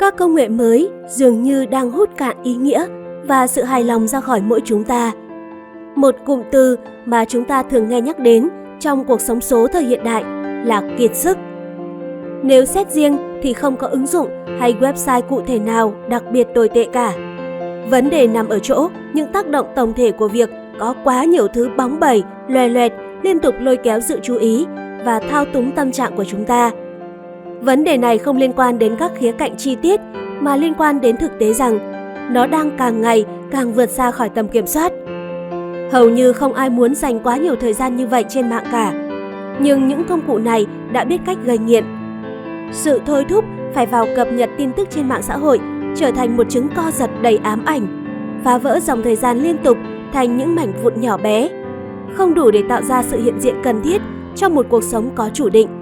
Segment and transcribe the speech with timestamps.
[0.00, 2.86] Các công nghệ mới dường như đang hút cạn ý nghĩa
[3.24, 5.12] và sự hài lòng ra khỏi mỗi chúng ta.
[5.94, 8.48] Một cụm từ mà chúng ta thường nghe nhắc đến
[8.80, 10.24] trong cuộc sống số thời hiện đại
[10.64, 11.38] là kiệt sức.
[12.42, 14.28] Nếu xét riêng thì không có ứng dụng
[14.60, 17.12] hay website cụ thể nào đặc biệt tồi tệ cả.
[17.90, 21.48] Vấn đề nằm ở chỗ những tác động tổng thể của việc có quá nhiều
[21.48, 24.66] thứ bóng bẩy, loè loẹt liên tục lôi kéo sự chú ý
[25.04, 26.70] và thao túng tâm trạng của chúng ta.
[27.60, 30.00] Vấn đề này không liên quan đến các khía cạnh chi tiết
[30.40, 31.78] mà liên quan đến thực tế rằng
[32.32, 34.92] nó đang càng ngày càng vượt xa khỏi tầm kiểm soát.
[35.92, 38.92] Hầu như không ai muốn dành quá nhiều thời gian như vậy trên mạng cả.
[39.60, 41.84] Nhưng những công cụ này đã biết cách gây nghiện.
[42.72, 45.60] Sự thôi thúc phải vào cập nhật tin tức trên mạng xã hội
[45.96, 47.86] trở thành một chứng co giật đầy ám ảnh,
[48.44, 49.78] phá vỡ dòng thời gian liên tục
[50.12, 51.48] thành những mảnh vụn nhỏ bé,
[52.14, 54.00] không đủ để tạo ra sự hiện diện cần thiết
[54.36, 55.79] trong một cuộc sống có chủ định.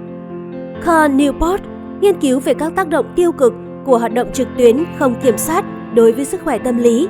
[0.85, 1.57] Carl Newport
[2.01, 3.53] nghiên cứu về các tác động tiêu cực
[3.85, 7.07] của hoạt động trực tuyến không kiểm soát đối với sức khỏe tâm lý.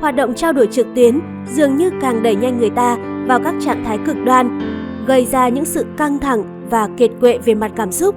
[0.00, 1.20] Hoạt động trao đổi trực tuyến
[1.52, 4.58] dường như càng đẩy nhanh người ta vào các trạng thái cực đoan,
[5.06, 8.14] gây ra những sự căng thẳng và kiệt quệ về mặt cảm xúc.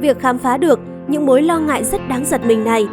[0.00, 2.86] Việc khám phá được những mối lo ngại rất đáng giật mình này,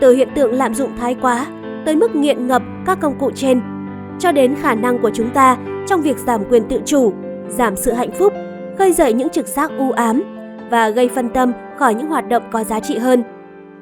[0.00, 1.46] từ hiện tượng lạm dụng thái quá
[1.86, 3.60] tới mức nghiện ngập các công cụ trên,
[4.18, 7.12] cho đến khả năng của chúng ta trong việc giảm quyền tự chủ,
[7.48, 8.32] giảm sự hạnh phúc,
[8.78, 10.22] khơi dậy những trực giác u ám
[10.70, 13.22] và gây phân tâm khỏi những hoạt động có giá trị hơn,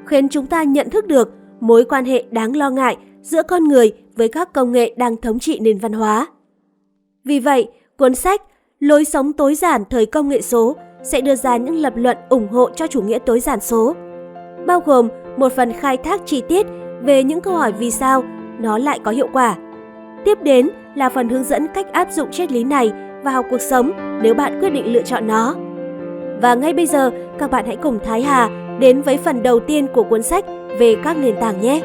[0.05, 3.91] khiến chúng ta nhận thức được mối quan hệ đáng lo ngại giữa con người
[4.15, 6.27] với các công nghệ đang thống trị nền văn hóa.
[7.23, 7.67] Vì vậy,
[7.97, 8.41] cuốn sách
[8.79, 12.47] Lối sống tối giản thời công nghệ số sẽ đưa ra những lập luận ủng
[12.47, 13.95] hộ cho chủ nghĩa tối giản số,
[14.67, 16.65] bao gồm một phần khai thác chi tiết
[17.03, 18.23] về những câu hỏi vì sao
[18.59, 19.55] nó lại có hiệu quả.
[20.25, 22.91] Tiếp đến là phần hướng dẫn cách áp dụng triết lý này
[23.27, 25.55] vào cuộc sống nếu bạn quyết định lựa chọn nó.
[26.41, 29.87] Và ngay bây giờ, các bạn hãy cùng Thái Hà đến với phần đầu tiên
[29.93, 30.45] của cuốn sách
[30.79, 31.81] về các nền tảng nhé.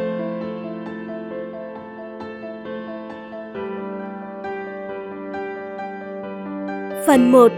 [7.07, 7.53] Phần 1.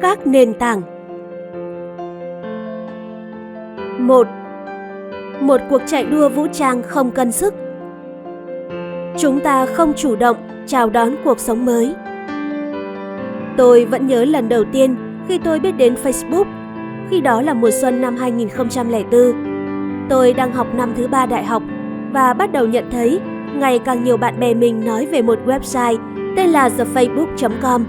[0.00, 0.82] Các nền tảng
[3.98, 4.26] 1.
[5.40, 7.54] Một cuộc chạy đua vũ trang không cân sức
[9.18, 10.36] Chúng ta không chủ động
[10.66, 11.94] chào đón cuộc sống mới.
[13.56, 14.96] Tôi vẫn nhớ lần đầu tiên
[15.28, 16.44] khi tôi biết đến Facebook,
[17.10, 19.10] khi đó là mùa xuân năm 2004.
[20.08, 21.62] Tôi đang học năm thứ ba đại học
[22.12, 23.20] và bắt đầu nhận thấy
[23.54, 25.98] ngày càng nhiều bạn bè mình nói về một website
[26.36, 27.84] tên là thefacebook.com.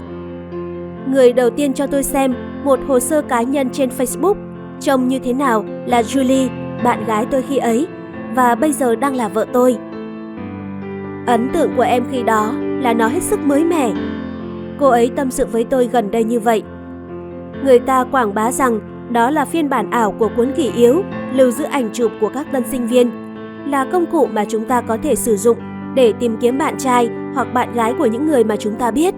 [1.12, 2.34] Người đầu tiên cho tôi xem
[2.64, 4.34] một hồ sơ cá nhân trên Facebook
[4.80, 6.48] trông như thế nào là Julie,
[6.84, 7.86] bạn gái tôi khi ấy
[8.34, 9.76] và bây giờ đang là vợ tôi.
[11.26, 13.92] Ấn tượng của em khi đó là nó hết sức mới mẻ.
[14.78, 16.62] Cô ấy tâm sự với tôi gần đây như vậy.
[17.64, 18.80] Người ta quảng bá rằng
[19.12, 21.02] đó là phiên bản ảo của cuốn kỷ yếu
[21.34, 23.10] lưu giữ ảnh chụp của các tân sinh viên,
[23.70, 25.58] là công cụ mà chúng ta có thể sử dụng
[25.94, 29.14] để tìm kiếm bạn trai hoặc bạn gái của những người mà chúng ta biết.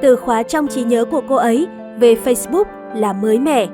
[0.00, 1.66] Từ khóa trong trí nhớ của cô ấy
[1.98, 3.66] về Facebook là mới mẻ.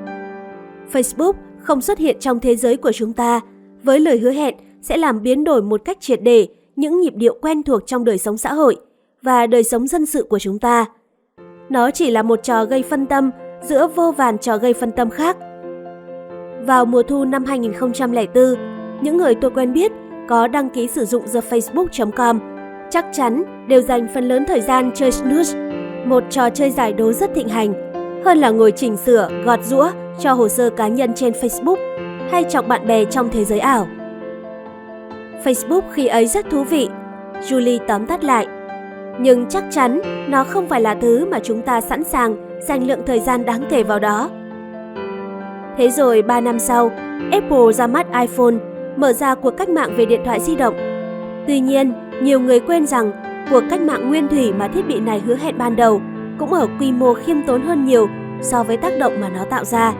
[0.93, 3.41] Facebook không xuất hiện trong thế giới của chúng ta
[3.83, 7.37] với lời hứa hẹn sẽ làm biến đổi một cách triệt để những nhịp điệu
[7.41, 8.77] quen thuộc trong đời sống xã hội
[9.23, 10.85] và đời sống dân sự của chúng ta.
[11.69, 15.09] Nó chỉ là một trò gây phân tâm giữa vô vàn trò gây phân tâm
[15.09, 15.37] khác.
[16.65, 18.43] Vào mùa thu năm 2004,
[19.01, 19.91] những người tôi quen biết
[20.29, 22.39] có đăng ký sử dụng thefacebook.com
[22.89, 25.73] chắc chắn đều dành phần lớn thời gian chơi snooze,
[26.07, 27.73] một trò chơi giải đố rất thịnh hành,
[28.25, 31.77] hơn là ngồi chỉnh sửa, gọt rũa cho hồ sơ cá nhân trên Facebook
[32.31, 33.87] hay chọc bạn bè trong thế giới ảo.
[35.43, 36.89] Facebook khi ấy rất thú vị,
[37.41, 38.47] Julie tóm tắt lại.
[39.19, 42.35] Nhưng chắc chắn nó không phải là thứ mà chúng ta sẵn sàng
[42.67, 44.29] dành lượng thời gian đáng kể vào đó.
[45.77, 46.91] Thế rồi 3 năm sau,
[47.31, 48.55] Apple ra mắt iPhone,
[48.95, 50.75] mở ra cuộc cách mạng về điện thoại di động.
[51.47, 53.11] Tuy nhiên, nhiều người quên rằng
[53.51, 56.01] cuộc cách mạng nguyên thủy mà thiết bị này hứa hẹn ban đầu
[56.39, 58.07] cũng ở quy mô khiêm tốn hơn nhiều
[58.41, 59.93] so với tác động mà nó tạo ra.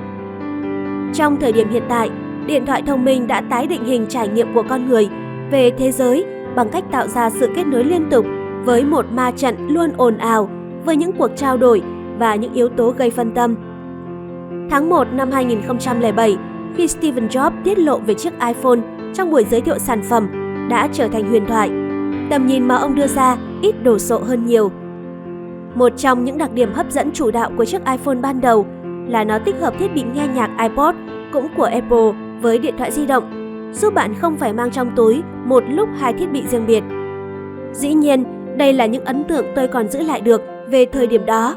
[1.13, 2.09] Trong thời điểm hiện tại,
[2.45, 5.09] điện thoại thông minh đã tái định hình trải nghiệm của con người
[5.51, 6.25] về thế giới
[6.55, 8.25] bằng cách tạo ra sự kết nối liên tục
[8.65, 10.49] với một ma trận luôn ồn ào
[10.85, 11.81] với những cuộc trao đổi
[12.19, 13.55] và những yếu tố gây phân tâm.
[14.69, 16.37] Tháng 1 năm 2007,
[16.75, 18.79] khi Steve Jobs tiết lộ về chiếc iPhone
[19.13, 20.27] trong buổi giới thiệu sản phẩm
[20.69, 21.69] đã trở thành huyền thoại.
[22.29, 24.71] Tầm nhìn mà ông đưa ra ít đồ sộ hơn nhiều.
[25.75, 28.65] Một trong những đặc điểm hấp dẫn chủ đạo của chiếc iPhone ban đầu
[29.07, 30.95] là nó tích hợp thiết bị nghe nhạc iPod
[31.33, 32.11] cũng của Apple
[32.41, 33.23] với điện thoại di động
[33.73, 36.83] giúp bạn không phải mang trong túi một lúc hai thiết bị riêng biệt.
[37.73, 38.23] Dĩ nhiên,
[38.57, 41.55] đây là những ấn tượng tôi còn giữ lại được về thời điểm đó,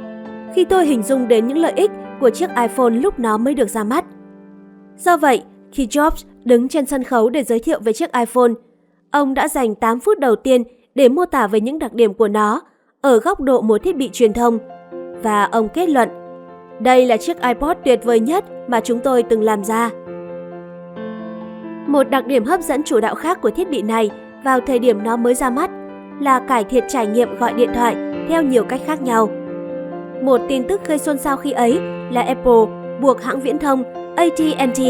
[0.54, 1.90] khi tôi hình dung đến những lợi ích
[2.20, 4.04] của chiếc iPhone lúc nó mới được ra mắt.
[4.96, 8.52] Do vậy, khi Jobs đứng trên sân khấu để giới thiệu về chiếc iPhone,
[9.10, 10.62] ông đã dành 8 phút đầu tiên
[10.94, 12.60] để mô tả về những đặc điểm của nó
[13.00, 14.58] ở góc độ một thiết bị truyền thông.
[15.22, 16.08] Và ông kết luận,
[16.80, 19.90] đây là chiếc iPod tuyệt vời nhất mà chúng tôi từng làm ra.
[21.86, 24.10] Một đặc điểm hấp dẫn chủ đạo khác của thiết bị này
[24.44, 25.70] vào thời điểm nó mới ra mắt
[26.20, 27.96] là cải thiện trải nghiệm gọi điện thoại
[28.28, 29.28] theo nhiều cách khác nhau.
[30.22, 31.80] Một tin tức gây xôn xao khi ấy
[32.10, 32.62] là Apple
[33.00, 33.82] buộc hãng viễn thông
[34.16, 34.80] AT&T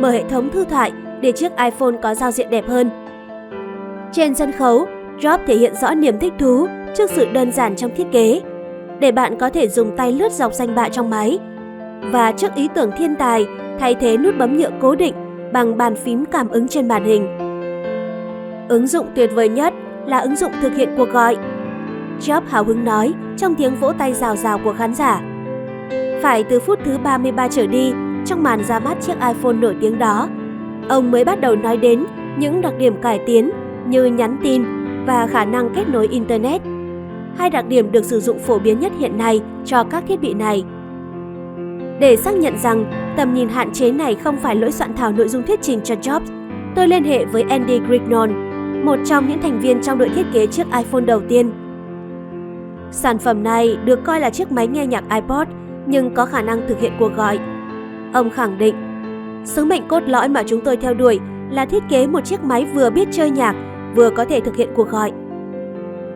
[0.00, 2.90] mở hệ thống thư thoại để chiếc iPhone có giao diện đẹp hơn.
[4.12, 4.86] Trên sân khấu,
[5.20, 6.66] Jobs thể hiện rõ niềm thích thú
[6.96, 8.40] trước sự đơn giản trong thiết kế,
[9.00, 11.38] để bạn có thể dùng tay lướt dọc danh bạ trong máy.
[12.12, 13.46] Và trước ý tưởng thiên tài
[13.78, 15.14] thay thế nút bấm nhựa cố định
[15.52, 17.28] bằng bàn phím cảm ứng trên màn hình.
[18.68, 19.74] Ứng dụng tuyệt vời nhất
[20.06, 21.36] là ứng dụng thực hiện cuộc gọi.
[22.20, 25.20] Jobs hào hứng nói trong tiếng vỗ tay rào rào của khán giả.
[26.22, 27.92] Phải từ phút thứ 33 trở đi,
[28.26, 30.28] trong màn ra mắt chiếc iPhone nổi tiếng đó,
[30.88, 32.04] ông mới bắt đầu nói đến
[32.38, 33.50] những đặc điểm cải tiến
[33.86, 34.64] như nhắn tin
[35.06, 36.62] và khả năng kết nối Internet.
[37.38, 40.34] Hai đặc điểm được sử dụng phổ biến nhất hiện nay cho các thiết bị
[40.34, 40.64] này.
[42.00, 42.84] Để xác nhận rằng
[43.16, 45.94] tầm nhìn hạn chế này không phải lỗi soạn thảo nội dung thuyết trình cho
[45.94, 46.26] Jobs,
[46.76, 48.49] tôi liên hệ với Andy Grignon,
[48.84, 51.50] một trong những thành viên trong đội thiết kế chiếc iPhone đầu tiên.
[52.90, 55.48] Sản phẩm này được coi là chiếc máy nghe nhạc iPod
[55.86, 57.38] nhưng có khả năng thực hiện cuộc gọi.
[58.12, 58.74] Ông khẳng định,
[59.44, 62.66] sứ mệnh cốt lõi mà chúng tôi theo đuổi là thiết kế một chiếc máy
[62.74, 63.54] vừa biết chơi nhạc,
[63.96, 65.12] vừa có thể thực hiện cuộc gọi.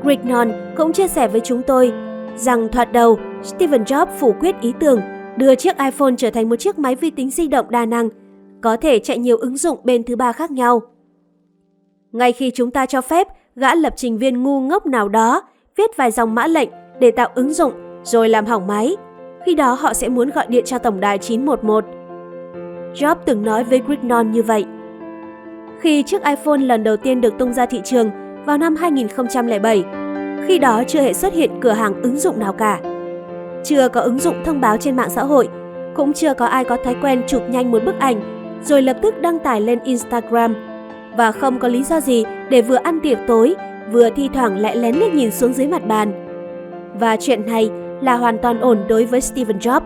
[0.03, 1.93] Grignon cũng chia sẻ với chúng tôi
[2.37, 5.01] rằng thoạt đầu, Steven Jobs phủ quyết ý tưởng
[5.37, 8.09] đưa chiếc iPhone trở thành một chiếc máy vi tính di động đa năng,
[8.61, 10.83] có thể chạy nhiều ứng dụng bên thứ ba khác nhau.
[12.15, 15.43] Ngay khi chúng ta cho phép gã lập trình viên ngu ngốc nào đó
[15.77, 16.69] viết vài dòng mã lệnh
[17.01, 17.73] để tạo ứng dụng
[18.05, 18.97] rồi làm hỏng máy,
[19.47, 21.85] khi đó họ sẽ muốn gọi điện cho tổng đài 911.
[22.95, 24.65] Jobs từng nói với Grignon như vậy.
[25.81, 28.11] Khi chiếc iPhone lần đầu tiên được tung ra thị trường
[28.47, 29.85] vào năm 2007,
[30.47, 32.81] khi đó chưa hề xuất hiện cửa hàng ứng dụng nào cả.
[33.65, 35.49] Chưa có ứng dụng thông báo trên mạng xã hội,
[35.95, 38.21] cũng chưa có ai có thói quen chụp nhanh một bức ảnh
[38.65, 40.74] rồi lập tức đăng tải lên Instagram
[41.17, 43.55] và không có lý do gì để vừa ăn tiệc tối
[43.93, 46.13] vừa thi thoảng lại lén liếc nhìn xuống dưới mặt bàn.
[47.01, 47.71] Và chuyện này
[48.01, 49.81] là hoàn toàn ổn đối với Steven Jobs,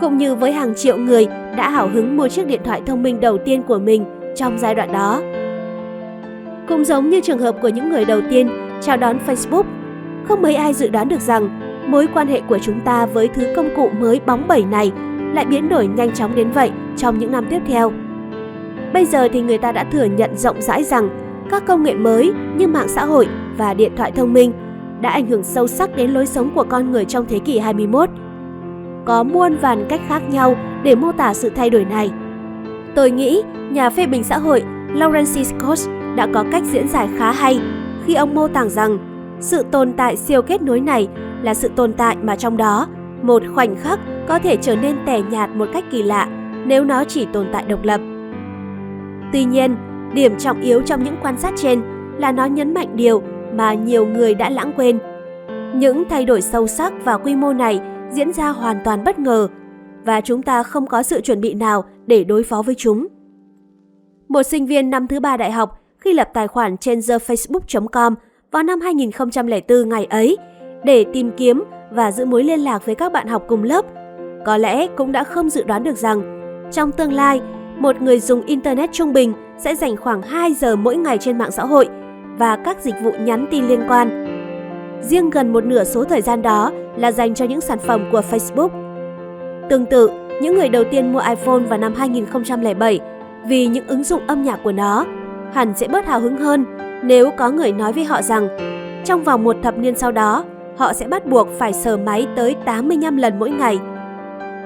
[0.00, 3.20] cũng như với hàng triệu người đã hào hứng mua chiếc điện thoại thông minh
[3.20, 4.04] đầu tiên của mình
[4.36, 5.20] trong giai đoạn đó.
[6.68, 8.48] Cũng giống như trường hợp của những người đầu tiên
[8.80, 9.64] chào đón Facebook,
[10.28, 11.48] không mấy ai dự đoán được rằng
[11.86, 14.92] mối quan hệ của chúng ta với thứ công cụ mới bóng bẩy này
[15.34, 17.92] lại biến đổi nhanh chóng đến vậy trong những năm tiếp theo.
[18.92, 21.08] Bây giờ thì người ta đã thừa nhận rộng rãi rằng
[21.50, 24.52] các công nghệ mới như mạng xã hội và điện thoại thông minh
[25.00, 28.08] đã ảnh hưởng sâu sắc đến lối sống của con người trong thế kỷ 21.
[29.04, 32.10] Có muôn vàn cách khác nhau để mô tả sự thay đổi này.
[32.94, 34.62] Tôi nghĩ nhà phê bình xã hội
[34.94, 35.78] Lawrence Scott
[36.16, 37.60] đã có cách diễn giải khá hay
[38.06, 38.98] khi ông mô tả rằng
[39.40, 41.08] sự tồn tại siêu kết nối này
[41.42, 42.86] là sự tồn tại mà trong đó
[43.22, 46.28] một khoảnh khắc có thể trở nên tẻ nhạt một cách kỳ lạ
[46.66, 48.00] nếu nó chỉ tồn tại độc lập.
[49.32, 49.76] Tuy nhiên,
[50.14, 51.82] điểm trọng yếu trong những quan sát trên
[52.18, 53.22] là nó nhấn mạnh điều
[53.54, 54.98] mà nhiều người đã lãng quên.
[55.74, 57.80] Những thay đổi sâu sắc và quy mô này
[58.10, 59.48] diễn ra hoàn toàn bất ngờ
[60.04, 63.06] và chúng ta không có sự chuẩn bị nào để đối phó với chúng.
[64.28, 68.14] Một sinh viên năm thứ ba đại học khi lập tài khoản trên thefacebook.com
[68.50, 70.36] vào năm 2004 ngày ấy
[70.84, 73.84] để tìm kiếm và giữ mối liên lạc với các bạn học cùng lớp,
[74.46, 76.40] có lẽ cũng đã không dự đoán được rằng
[76.72, 77.40] trong tương lai,
[77.80, 81.50] một người dùng Internet trung bình sẽ dành khoảng 2 giờ mỗi ngày trên mạng
[81.50, 81.88] xã hội
[82.38, 84.26] và các dịch vụ nhắn tin liên quan.
[85.02, 88.22] Riêng gần một nửa số thời gian đó là dành cho những sản phẩm của
[88.30, 88.68] Facebook.
[89.70, 90.10] Tương tự,
[90.42, 93.00] những người đầu tiên mua iPhone vào năm 2007
[93.46, 95.04] vì những ứng dụng âm nhạc của nó
[95.52, 96.64] hẳn sẽ bớt hào hứng hơn
[97.04, 98.48] nếu có người nói với họ rằng
[99.04, 100.44] trong vòng một thập niên sau đó,
[100.76, 103.78] họ sẽ bắt buộc phải sờ máy tới 85 lần mỗi ngày.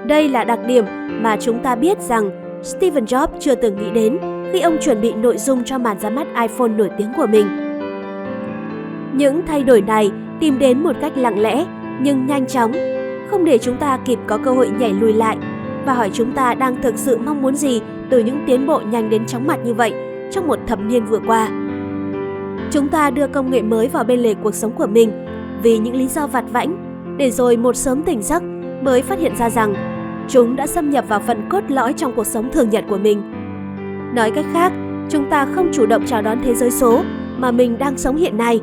[0.06, 0.85] Đây là đặc điểm
[1.23, 4.18] mà chúng ta biết rằng Steve Jobs chưa từng nghĩ đến
[4.52, 7.47] khi ông chuẩn bị nội dung cho màn ra mắt iPhone nổi tiếng của mình.
[9.12, 11.64] Những thay đổi này tìm đến một cách lặng lẽ
[12.02, 12.73] nhưng nhanh chóng,
[13.30, 15.37] không để chúng ta kịp có cơ hội nhảy lùi lại
[15.87, 17.80] và hỏi chúng ta đang thực sự mong muốn gì
[18.11, 19.94] từ những tiến bộ nhanh đến chóng mặt như vậy
[20.30, 21.49] trong một thập niên vừa qua.
[22.71, 25.12] Chúng ta đưa công nghệ mới vào bên lề cuộc sống của mình
[25.62, 26.76] vì những lý do vặt vãnh,
[27.18, 28.42] để rồi một sớm tỉnh giấc
[28.83, 29.94] mới phát hiện ra rằng
[30.28, 33.23] chúng đã xâm nhập vào phần cốt lõi trong cuộc sống thường nhật của mình.
[34.14, 34.73] Nói cách khác,
[35.09, 37.02] chúng ta không chủ động chào đón thế giới số
[37.38, 38.61] mà mình đang sống hiện nay.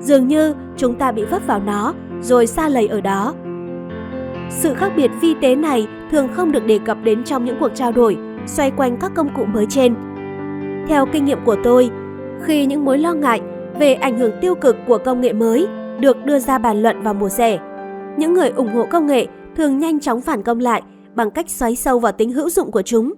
[0.00, 3.34] Dường như chúng ta bị vấp vào nó rồi xa lầy ở đó.
[4.50, 7.74] Sự khác biệt vi tế này thường không được đề cập đến trong những cuộc
[7.74, 9.94] trao đổi xoay quanh các công cụ mới trên.
[10.88, 11.90] Theo kinh nghiệm của tôi,
[12.42, 13.40] khi những mối lo ngại
[13.78, 15.68] về ảnh hưởng tiêu cực của công nghệ mới
[16.00, 17.58] được đưa ra bàn luận vào mùa hè,
[18.16, 19.26] những người ủng hộ công nghệ
[19.56, 20.82] thường nhanh chóng phản công lại
[21.14, 23.12] bằng cách xoáy sâu vào tính hữu dụng của chúng.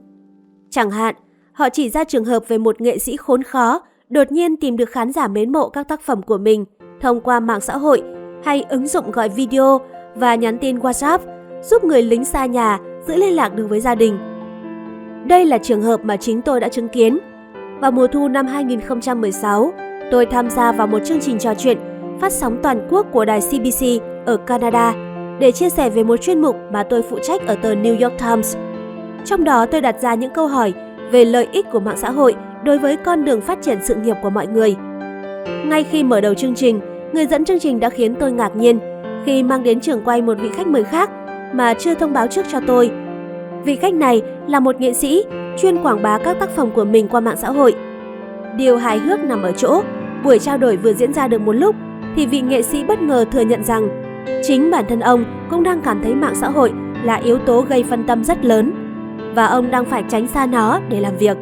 [0.71, 1.14] Chẳng hạn,
[1.52, 4.90] họ chỉ ra trường hợp về một nghệ sĩ khốn khó đột nhiên tìm được
[4.90, 6.64] khán giả mến mộ các tác phẩm của mình
[7.00, 8.02] thông qua mạng xã hội
[8.45, 9.80] hay ứng dụng gọi video
[10.14, 11.18] và nhắn tin WhatsApp
[11.62, 14.18] giúp người lính xa nhà giữ liên lạc được với gia đình.
[15.28, 17.18] Đây là trường hợp mà chính tôi đã chứng kiến.
[17.80, 19.73] Vào mùa thu năm 2016,
[20.11, 21.78] tôi tham gia vào một chương trình trò chuyện
[22.21, 23.85] phát sóng toàn quốc của đài CBC
[24.26, 25.07] ở Canada
[25.40, 28.18] để chia sẻ về một chuyên mục mà tôi phụ trách ở tờ New York
[28.18, 28.57] Times.
[29.25, 30.73] Trong đó tôi đặt ra những câu hỏi
[31.11, 34.16] về lợi ích của mạng xã hội đối với con đường phát triển sự nghiệp
[34.23, 34.76] của mọi người.
[35.66, 36.80] Ngay khi mở đầu chương trình,
[37.12, 38.78] người dẫn chương trình đã khiến tôi ngạc nhiên
[39.26, 41.11] khi mang đến trường quay một vị khách mời khác
[41.52, 42.90] mà chưa thông báo trước cho tôi.
[43.64, 45.25] Vị khách này là một nghệ sĩ
[45.59, 47.75] chuyên quảng bá các tác phẩm của mình qua mạng xã hội.
[48.57, 49.83] Điều hài hước nằm ở chỗ,
[50.25, 51.76] buổi trao đổi vừa diễn ra được một lúc
[52.16, 54.07] thì vị nghệ sĩ bất ngờ thừa nhận rằng
[54.42, 56.73] chính bản thân ông cũng đang cảm thấy mạng xã hội
[57.04, 58.73] là yếu tố gây phân tâm rất lớn
[59.35, 61.37] và ông đang phải tránh xa nó để làm việc.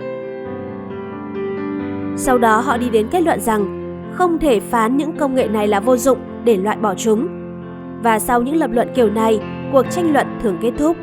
[2.17, 5.69] Sau đó họ đi đến kết luận rằng không thể phán những công nghệ này
[5.69, 7.29] là vô dụng để loại bỏ chúng.
[8.03, 9.41] Và sau những lập luận kiểu này,
[9.73, 10.97] cuộc tranh luận thường kết thúc.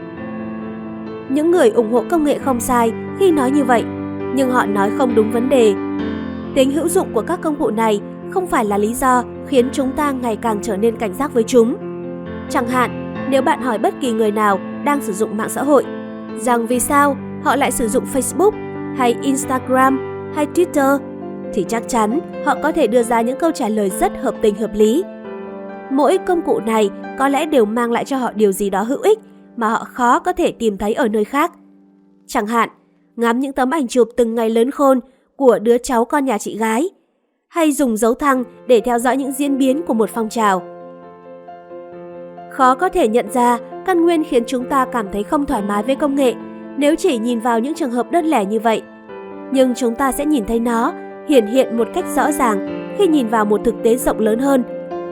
[1.30, 3.84] Những người ủng hộ công nghệ không sai khi nói như vậy,
[4.36, 5.74] nhưng họ nói không đúng vấn đề.
[6.56, 9.92] Tính hữu dụng của các công cụ này không phải là lý do khiến chúng
[9.92, 11.78] ta ngày càng trở nên cảnh giác với chúng.
[12.50, 15.86] Chẳng hạn, nếu bạn hỏi bất kỳ người nào đang sử dụng mạng xã hội
[16.38, 18.52] rằng vì sao họ lại sử dụng Facebook
[18.98, 20.00] hay Instagram
[20.36, 21.00] hay Twitter
[21.54, 24.56] thì chắc chắn họ có thể đưa ra những câu trả lời rất hợp tình
[24.56, 25.04] hợp lý.
[25.92, 29.02] Mỗi công cụ này có lẽ đều mang lại cho họ điều gì đó hữu
[29.02, 29.20] ích
[29.56, 31.52] mà họ khó có thể tìm thấy ở nơi khác.
[32.28, 32.70] Chẳng hạn,
[33.16, 35.00] ngắm những tấm ảnh chụp từng ngày lớn khôn
[35.36, 36.90] của đứa cháu con nhà chị gái,
[37.54, 40.62] hay dùng dấu thăng để theo dõi những diễn biến của một phong trào.
[42.52, 45.84] Khó có thể nhận ra, căn nguyên khiến chúng ta cảm thấy không thoải mái
[45.84, 46.34] với công nghệ
[46.78, 48.82] nếu chỉ nhìn vào những trường hợp đơn lẻ như vậy.
[49.52, 50.94] Nhưng chúng ta sẽ nhìn thấy nó
[51.28, 54.64] hiển hiện một cách rõ ràng khi nhìn vào một thực tế rộng lớn hơn,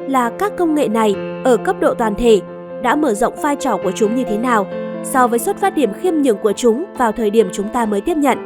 [0.08, 2.42] là các công nghệ này ở cấp độ toàn thể
[2.84, 4.68] đã mở rộng vai trò của chúng như thế nào
[5.04, 8.02] so với xuất phát điểm khiêm nhường của chúng vào thời điểm chúng ta mới
[8.02, 8.38] tiếp nhận.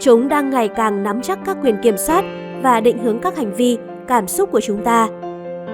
[0.00, 2.24] Chúng đang ngày càng nắm chắc các quyền kiểm soát
[2.62, 3.78] và định hướng các hành vi,
[4.08, 5.08] cảm xúc của chúng ta.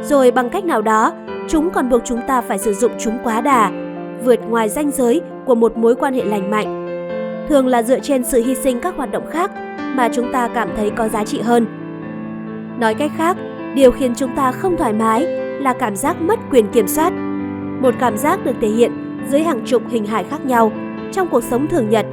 [0.02, 1.12] Rồi bằng cách nào đó,
[1.48, 3.70] chúng còn buộc chúng ta phải sử dụng chúng quá đà,
[4.24, 6.84] vượt ngoài ranh giới của một mối quan hệ lành mạnh.
[7.48, 9.50] Thường là dựa trên sự hy sinh các hoạt động khác
[9.94, 11.66] mà chúng ta cảm thấy có giá trị hơn.
[12.80, 13.36] Nói cách khác,
[13.74, 15.22] điều khiến chúng ta không thoải mái
[15.60, 17.12] là cảm giác mất quyền kiểm soát.
[17.80, 18.92] Một cảm giác được thể hiện
[19.28, 20.72] dưới hàng chục hình hài khác nhau
[21.12, 22.06] trong cuộc sống thường nhật.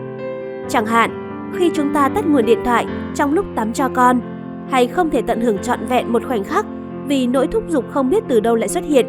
[0.69, 1.21] Chẳng hạn,
[1.55, 4.19] khi chúng ta tắt nguồn điện thoại trong lúc tắm cho con,
[4.69, 6.65] hay không thể tận hưởng trọn vẹn một khoảnh khắc
[7.07, 9.05] vì nỗi thúc giục không biết từ đâu lại xuất hiện,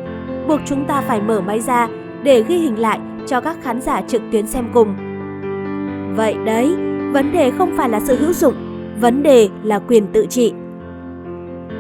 [0.48, 1.88] buộc chúng ta phải mở máy ra
[2.22, 4.94] để ghi hình lại cho các khán giả trực tuyến xem cùng.
[6.16, 6.76] Vậy đấy,
[7.12, 8.54] vấn đề không phải là sự hữu dụng,
[9.00, 10.52] vấn đề là quyền tự trị.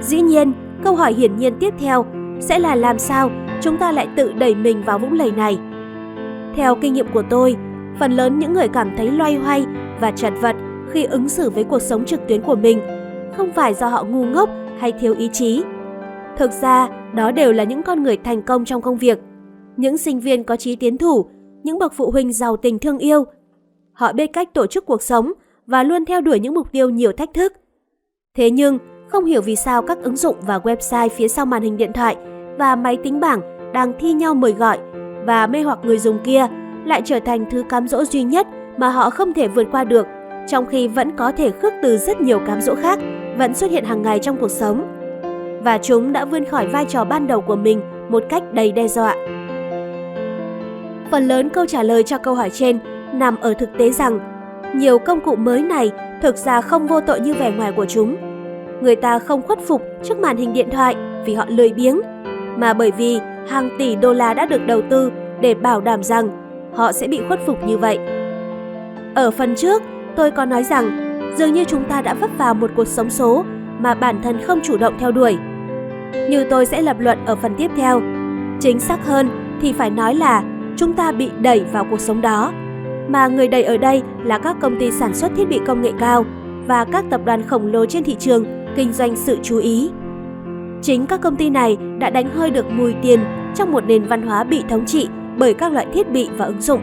[0.00, 0.52] Dĩ nhiên,
[0.84, 2.06] câu hỏi hiển nhiên tiếp theo
[2.40, 3.30] sẽ là làm sao
[3.60, 5.58] chúng ta lại tự đẩy mình vào vũng lầy này.
[6.56, 7.56] Theo kinh nghiệm của tôi,
[7.98, 9.66] phần lớn những người cảm thấy loay hoay
[10.00, 10.56] và chật vật
[10.90, 12.80] khi ứng xử với cuộc sống trực tuyến của mình
[13.36, 15.62] không phải do họ ngu ngốc hay thiếu ý chí.
[16.36, 19.18] Thực ra, đó đều là những con người thành công trong công việc,
[19.76, 21.26] những sinh viên có trí tiến thủ,
[21.62, 23.24] những bậc phụ huynh giàu tình thương yêu.
[23.92, 25.32] Họ biết cách tổ chức cuộc sống
[25.66, 27.52] và luôn theo đuổi những mục tiêu nhiều thách thức.
[28.36, 28.78] Thế nhưng,
[29.08, 32.16] không hiểu vì sao các ứng dụng và website phía sau màn hình điện thoại
[32.58, 33.40] và máy tính bảng
[33.72, 34.78] đang thi nhau mời gọi
[35.26, 36.46] và mê hoặc người dùng kia
[36.84, 40.06] lại trở thành thứ cám dỗ duy nhất mà họ không thể vượt qua được,
[40.46, 42.98] trong khi vẫn có thể khước từ rất nhiều cám dỗ khác
[43.38, 44.92] vẫn xuất hiện hàng ngày trong cuộc sống.
[45.64, 48.88] Và chúng đã vươn khỏi vai trò ban đầu của mình một cách đầy đe
[48.88, 49.16] dọa.
[51.10, 52.78] Phần lớn câu trả lời cho câu hỏi trên
[53.12, 54.20] nằm ở thực tế rằng
[54.74, 55.90] nhiều công cụ mới này
[56.22, 58.16] thực ra không vô tội như vẻ ngoài của chúng.
[58.80, 62.00] Người ta không khuất phục trước màn hình điện thoại vì họ lười biếng,
[62.56, 65.10] mà bởi vì hàng tỷ đô la đã được đầu tư
[65.40, 66.28] để bảo đảm rằng
[66.74, 67.98] họ sẽ bị khuất phục như vậy.
[69.14, 69.82] Ở phần trước,
[70.16, 70.90] tôi có nói rằng,
[71.36, 73.44] dường như chúng ta đã vấp vào một cuộc sống số
[73.78, 75.36] mà bản thân không chủ động theo đuổi.
[76.30, 78.00] Như tôi sẽ lập luận ở phần tiếp theo.
[78.60, 79.28] Chính xác hơn
[79.60, 80.42] thì phải nói là
[80.76, 82.52] chúng ta bị đẩy vào cuộc sống đó.
[83.08, 85.92] Mà người đẩy ở đây là các công ty sản xuất thiết bị công nghệ
[85.98, 86.24] cao
[86.66, 88.44] và các tập đoàn khổng lồ trên thị trường
[88.76, 89.90] kinh doanh sự chú ý.
[90.82, 93.20] Chính các công ty này đã đánh hơi được mùi tiền
[93.54, 95.08] trong một nền văn hóa bị thống trị
[95.38, 96.80] bởi các loại thiết bị và ứng dụng.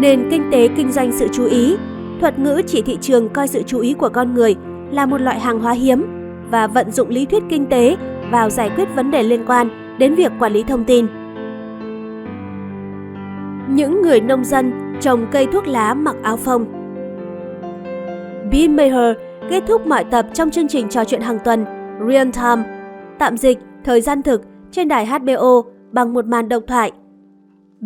[0.00, 1.76] Nền kinh tế kinh doanh sự chú ý,
[2.20, 4.54] thuật ngữ chỉ thị trường coi sự chú ý của con người
[4.90, 6.06] là một loại hàng hóa hiếm
[6.50, 7.96] và vận dụng lý thuyết kinh tế
[8.30, 11.06] vào giải quyết vấn đề liên quan đến việc quản lý thông tin.
[13.68, 16.64] Những người nông dân trồng cây thuốc lá mặc áo phông
[18.50, 19.16] Bill Maher
[19.50, 21.64] kết thúc mọi tập trong chương trình trò chuyện hàng tuần
[22.08, 22.62] Real Time,
[23.18, 25.62] tạm dịch, thời gian thực trên đài HBO
[25.92, 26.92] bằng một màn độc thoại.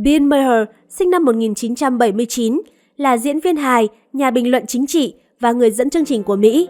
[0.02, 2.60] Bill Maher, sinh năm 1979,
[2.96, 6.36] là diễn viên hài, nhà bình luận chính trị và người dẫn chương trình của
[6.36, 6.68] Mỹ.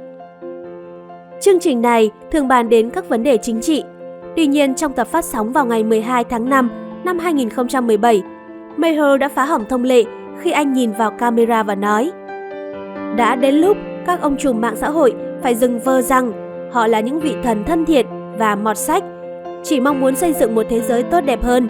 [1.41, 3.83] Chương trình này thường bàn đến các vấn đề chính trị.
[4.37, 6.71] Tuy nhiên, trong tập phát sóng vào ngày 12 tháng 5
[7.05, 8.23] năm 2017,
[8.77, 10.05] Maher đã phá hỏng thông lệ
[10.41, 12.11] khi anh nhìn vào camera và nói
[13.17, 16.33] Đã đến lúc các ông trùm mạng xã hội phải dừng vơ rằng
[16.73, 18.07] họ là những vị thần thân thiện
[18.39, 19.05] và mọt sách,
[19.63, 21.69] chỉ mong muốn xây dựng một thế giới tốt đẹp hơn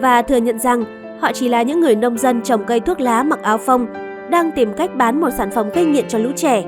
[0.00, 3.22] và thừa nhận rằng họ chỉ là những người nông dân trồng cây thuốc lá
[3.22, 3.86] mặc áo phông
[4.30, 6.64] đang tìm cách bán một sản phẩm gây nghiện cho lũ trẻ.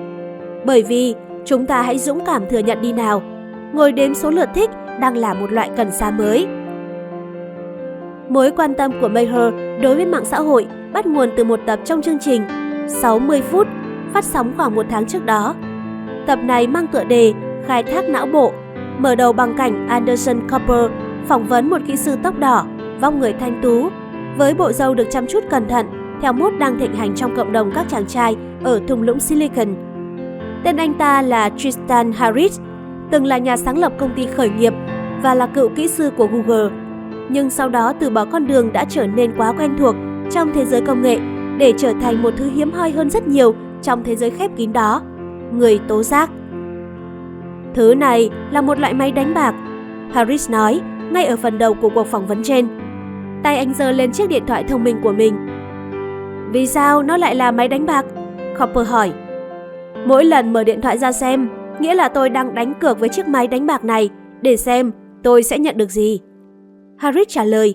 [0.64, 1.14] Bởi vì
[1.44, 3.22] chúng ta hãy dũng cảm thừa nhận đi nào,
[3.72, 6.46] ngồi đếm số lượt thích đang là một loại cần sa mới.
[8.28, 11.80] Mối quan tâm của Mayer đối với mạng xã hội bắt nguồn từ một tập
[11.84, 12.42] trong chương trình
[12.88, 13.66] 60 phút
[14.12, 15.54] phát sóng khoảng một tháng trước đó.
[16.26, 17.32] Tập này mang tựa đề
[17.66, 18.52] Khai thác não bộ,
[18.98, 20.90] mở đầu bằng cảnh Anderson Cooper
[21.28, 22.66] phỏng vấn một kỹ sư tóc đỏ,
[23.00, 23.88] vong người thanh tú,
[24.40, 25.86] với bộ râu được chăm chút cẩn thận
[26.22, 29.74] theo mốt đang thịnh hành trong cộng đồng các chàng trai ở thung lũng Silicon.
[30.64, 32.60] Tên anh ta là Tristan Harris,
[33.10, 34.72] từng là nhà sáng lập công ty khởi nghiệp
[35.22, 36.70] và là cựu kỹ sư của Google.
[37.28, 39.94] Nhưng sau đó từ bỏ con đường đã trở nên quá quen thuộc
[40.30, 41.18] trong thế giới công nghệ
[41.58, 44.72] để trở thành một thứ hiếm hoi hơn rất nhiều trong thế giới khép kín
[44.72, 45.02] đó,
[45.52, 46.30] người tố giác.
[47.74, 49.54] Thứ này là một loại máy đánh bạc,
[50.12, 50.80] Harris nói
[51.12, 52.68] ngay ở phần đầu của cuộc phỏng vấn trên.
[53.42, 55.34] Tay anh giơ lên chiếc điện thoại thông minh của mình.
[56.52, 58.06] Vì sao nó lại là máy đánh bạc?
[58.58, 59.12] Copper hỏi.
[60.06, 61.48] Mỗi lần mở điện thoại ra xem,
[61.78, 64.10] nghĩa là tôi đang đánh cược với chiếc máy đánh bạc này
[64.42, 66.20] để xem tôi sẽ nhận được gì.
[66.96, 67.74] Harris trả lời.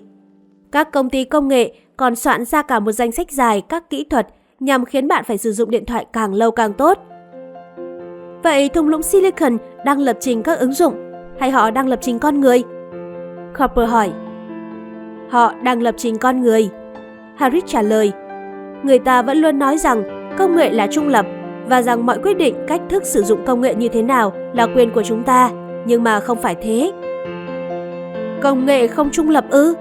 [0.72, 4.04] Các công ty công nghệ còn soạn ra cả một danh sách dài các kỹ
[4.10, 4.26] thuật
[4.60, 6.98] nhằm khiến bạn phải sử dụng điện thoại càng lâu càng tốt.
[8.42, 10.94] Vậy thung lũng Silicon đang lập trình các ứng dụng
[11.40, 12.62] hay họ đang lập trình con người?
[13.58, 14.12] Copper hỏi.
[15.30, 16.68] Họ đang lập trình con người.
[17.36, 18.12] Harris trả lời.
[18.82, 21.26] Người ta vẫn luôn nói rằng công nghệ là trung lập
[21.68, 24.66] và rằng mọi quyết định cách thức sử dụng công nghệ như thế nào là
[24.66, 25.50] quyền của chúng ta,
[25.86, 26.92] nhưng mà không phải thế.
[28.42, 29.74] Công nghệ không trung lập ư?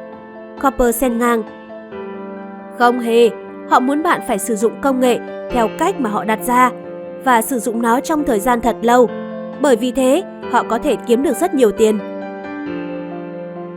[0.61, 1.43] Copper xen ngang.
[2.77, 3.29] Không hề,
[3.69, 5.19] Họ muốn bạn phải sử dụng công nghệ
[5.51, 6.71] theo cách mà họ đặt ra
[7.23, 9.09] và sử dụng nó trong thời gian thật lâu.
[9.61, 11.99] Bởi vì thế, họ có thể kiếm được rất nhiều tiền.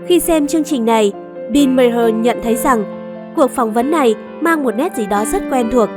[0.06, 1.12] Khi xem chương trình này,
[1.54, 2.84] Dean Maher nhận thấy rằng
[3.36, 5.88] cuộc phỏng vấn này mang một nét gì đó rất quen thuộc.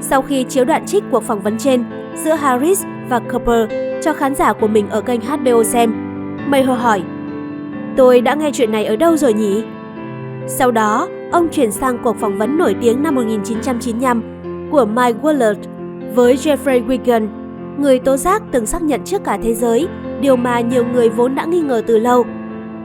[0.00, 1.84] Sau khi chiếu đoạn trích cuộc phỏng vấn trên
[2.24, 3.70] giữa Harris và Cooper
[4.02, 5.94] cho khán giả của mình ở kênh HBO xem,
[6.48, 7.02] Maher hỏi
[7.96, 9.64] Tôi đã nghe chuyện này ở đâu rồi nhỉ?
[10.46, 14.22] Sau đó, ông chuyển sang cuộc phỏng vấn nổi tiếng năm 1995
[14.70, 15.54] của Mike Willard
[16.14, 17.28] với Jeffrey Wigan,
[17.78, 19.88] người tố giác từng xác nhận trước cả thế giới,
[20.20, 22.24] điều mà nhiều người vốn đã nghi ngờ từ lâu.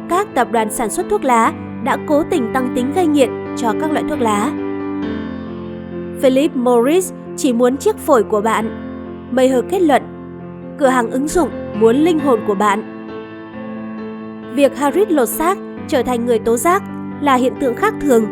[0.10, 3.74] Các tập đoàn sản xuất thuốc lá đã cố tình tăng tính gây nghiện cho
[3.82, 4.52] các loại thuốc lá.
[6.22, 8.86] Philip Morris chỉ muốn chiếc phổi của bạn.
[9.32, 10.02] Mayer kết luận,
[10.78, 12.96] cửa hàng ứng dụng muốn linh hồn của bạn.
[14.56, 16.84] Việc Harris lột xác trở thành người tố giác
[17.22, 18.26] là hiện tượng khác thường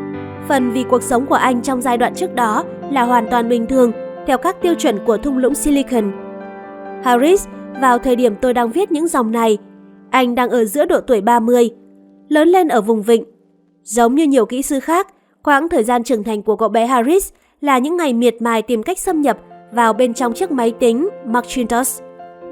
[0.47, 3.65] phần vì cuộc sống của anh trong giai đoạn trước đó là hoàn toàn bình
[3.65, 3.91] thường
[4.27, 6.11] theo các tiêu chuẩn của thung lũng Silicon.
[7.03, 7.47] Harris,
[7.81, 9.57] vào thời điểm tôi đang viết những dòng này,
[10.09, 11.69] anh đang ở giữa độ tuổi 30,
[12.29, 13.23] lớn lên ở vùng vịnh.
[13.87, 15.07] Giống như nhiều kỹ sư khác,
[15.43, 17.29] quãng thời gian trưởng thành của cậu bé Harris
[17.61, 19.37] là những ngày miệt mài tìm cách xâm nhập
[19.71, 22.03] vào bên trong chiếc máy tính Macintosh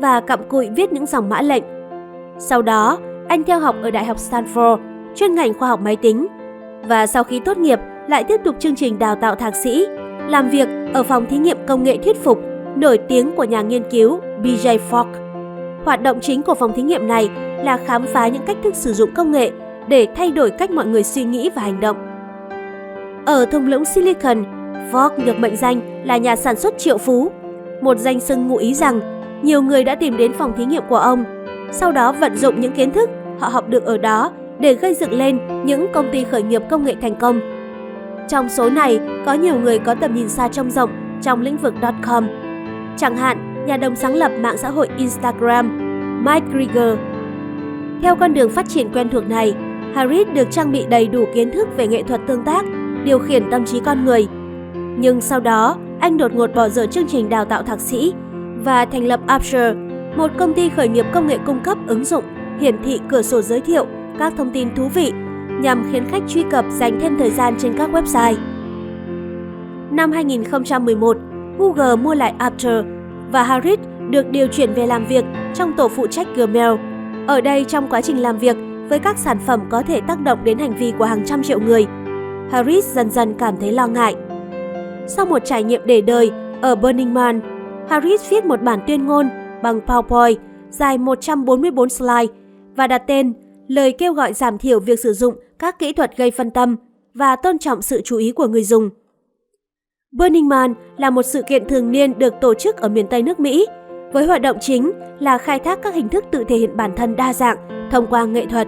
[0.01, 1.63] và cặm cụi viết những dòng mã lệnh.
[2.39, 4.77] Sau đó, anh theo học ở Đại học Stanford,
[5.15, 6.27] chuyên ngành khoa học máy tính
[6.87, 9.85] và sau khi tốt nghiệp lại tiếp tục chương trình đào tạo thạc sĩ,
[10.27, 12.39] làm việc ở phòng thí nghiệm công nghệ thuyết phục
[12.75, 15.07] nổi tiếng của nhà nghiên cứu BJ Fogg.
[15.85, 17.29] Hoạt động chính của phòng thí nghiệm này
[17.63, 19.51] là khám phá những cách thức sử dụng công nghệ
[19.87, 21.97] để thay đổi cách mọi người suy nghĩ và hành động.
[23.25, 24.43] Ở thung lũng Silicon,
[24.91, 27.31] Fogg được mệnh danh là nhà sản xuất triệu phú,
[27.81, 28.99] một danh xưng ngụ ý rằng
[29.41, 31.23] nhiều người đã tìm đến phòng thí nghiệm của ông,
[31.71, 35.13] sau đó vận dụng những kiến thức họ học được ở đó để gây dựng
[35.13, 37.39] lên những công ty khởi nghiệp công nghệ thành công.
[38.29, 40.89] Trong số này, có nhiều người có tầm nhìn xa trông rộng
[41.21, 42.27] trong lĩnh vực .com.
[42.97, 45.79] Chẳng hạn, nhà đồng sáng lập mạng xã hội Instagram,
[46.25, 46.97] Mike Krieger.
[48.01, 49.53] Theo con đường phát triển quen thuộc này,
[49.93, 52.65] Harris được trang bị đầy đủ kiến thức về nghệ thuật tương tác,
[53.03, 54.27] điều khiển tâm trí con người,
[54.97, 58.13] Nhưng sau đó, anh đột ngột bỏ dở chương trình đào tạo thạc sĩ
[58.63, 59.73] và thành lập Upshare,
[60.17, 62.23] một công ty khởi nghiệp công nghệ cung cấp ứng dụng
[62.59, 63.85] hiển thị cửa sổ giới thiệu
[64.19, 65.11] các thông tin thú vị
[65.61, 68.35] nhằm khiến khách truy cập dành thêm thời gian trên các website.
[69.91, 71.17] Năm 2011,
[71.59, 72.87] Google mua lại Upshare
[73.31, 76.79] và Harris được điều chuyển về làm việc trong tổ phụ trách Gmail.
[77.27, 78.57] Ở đây trong quá trình làm việc
[78.89, 81.59] với các sản phẩm có thể tác động đến hành vi của hàng trăm triệu
[81.59, 81.85] người,
[82.51, 84.15] Harris dần dần cảm thấy lo ngại.
[85.07, 87.41] Sau một trải nghiệm để đời ở Burning Man,
[87.89, 89.29] Harris viết một bản tuyên ngôn
[89.63, 90.35] bằng PowerPoint
[90.69, 92.33] dài 144 slide
[92.75, 93.33] và đặt tên
[93.67, 96.75] lời kêu gọi giảm thiểu việc sử dụng các kỹ thuật gây phân tâm
[97.13, 98.89] và tôn trọng sự chú ý của người dùng.
[100.11, 103.39] Burning Man là một sự kiện thường niên được tổ chức ở miền Tây nước
[103.39, 103.65] Mỹ,
[104.15, 107.15] với hoạt động chính là khai thác các hình thức tự thể hiện bản thân
[107.15, 107.57] đa dạng
[107.91, 108.67] thông qua nghệ thuật.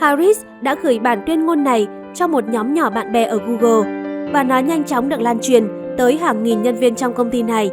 [0.00, 3.90] Harris đã gửi bản tuyên ngôn này cho một nhóm nhỏ bạn bè ở Google
[4.32, 7.42] và nó nhanh chóng được lan truyền tới hàng nghìn nhân viên trong công ty
[7.42, 7.70] này.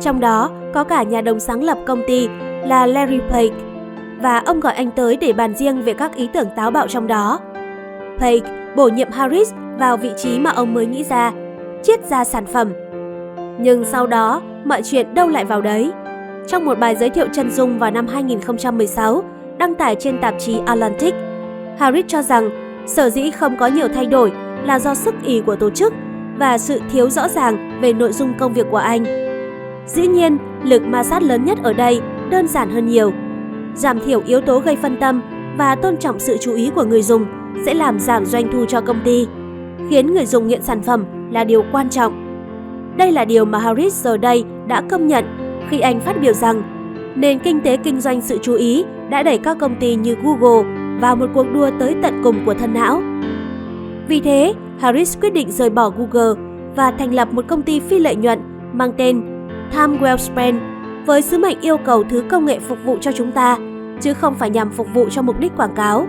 [0.00, 2.28] Trong đó có cả nhà đồng sáng lập công ty
[2.66, 3.54] là Larry Page
[4.22, 7.06] và ông gọi anh tới để bàn riêng về các ý tưởng táo bạo trong
[7.06, 7.40] đó.
[8.18, 11.32] Page bổ nhiệm Harris vào vị trí mà ông mới nghĩ ra,
[11.82, 12.72] chiết ra sản phẩm.
[13.58, 15.90] Nhưng sau đó, mọi chuyện đâu lại vào đấy.
[16.48, 19.22] Trong một bài giới thiệu chân dung vào năm 2016,
[19.58, 21.14] đăng tải trên tạp chí Atlantic,
[21.78, 22.50] Harris cho rằng
[22.86, 24.32] sở dĩ không có nhiều thay đổi
[24.64, 25.92] là do sức ý của tổ chức
[26.38, 29.04] và sự thiếu rõ ràng về nội dung công việc của anh.
[29.86, 33.12] Dĩ nhiên, lực ma sát lớn nhất ở đây đơn giản hơn nhiều.
[33.74, 35.22] Giảm thiểu yếu tố gây phân tâm
[35.58, 37.26] và tôn trọng sự chú ý của người dùng
[37.66, 39.26] sẽ làm giảm doanh thu cho công ty,
[39.90, 42.29] khiến người dùng nghiện sản phẩm là điều quan trọng.
[42.96, 45.24] Đây là điều mà Harris giờ đây đã công nhận
[45.68, 46.62] khi anh phát biểu rằng
[47.14, 50.70] nền kinh tế kinh doanh sự chú ý đã đẩy các công ty như Google
[51.00, 53.02] vào một cuộc đua tới tận cùng của thân não.
[54.08, 56.40] Vì thế, Harris quyết định rời bỏ Google
[56.76, 58.38] và thành lập một công ty phi lợi nhuận
[58.72, 59.22] mang tên
[59.72, 60.60] Time Well Spent
[61.06, 63.58] với sứ mệnh yêu cầu thứ công nghệ phục vụ cho chúng ta,
[64.00, 66.06] chứ không phải nhằm phục vụ cho mục đích quảng cáo.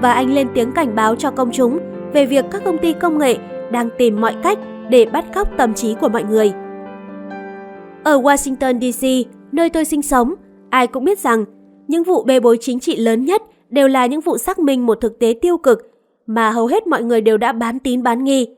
[0.00, 1.78] Và anh lên tiếng cảnh báo cho công chúng
[2.12, 3.36] về việc các công ty công nghệ
[3.70, 4.58] đang tìm mọi cách
[4.90, 6.52] để bắt cóc tâm trí của mọi người.
[8.04, 10.34] Ở Washington DC, nơi tôi sinh sống,
[10.70, 11.44] ai cũng biết rằng
[11.88, 15.00] những vụ bê bối chính trị lớn nhất đều là những vụ xác minh một
[15.00, 15.90] thực tế tiêu cực
[16.26, 18.48] mà hầu hết mọi người đều đã bán tín bán nghi.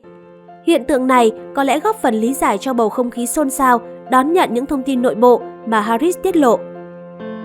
[0.67, 3.81] Hiện tượng này có lẽ góp phần lý giải cho bầu không khí xôn xao
[4.11, 6.59] đón nhận những thông tin nội bộ mà Harris tiết lộ.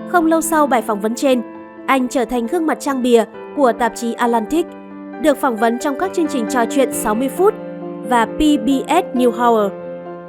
[0.08, 1.42] Không lâu sau bài phỏng vấn trên,
[1.86, 3.24] anh trở thành gương mặt trang bìa
[3.56, 4.66] của tạp chí Atlantic,
[5.22, 7.54] được phỏng vấn trong các chương trình trò chuyện 60 phút
[8.12, 9.70] và PBS Newshour.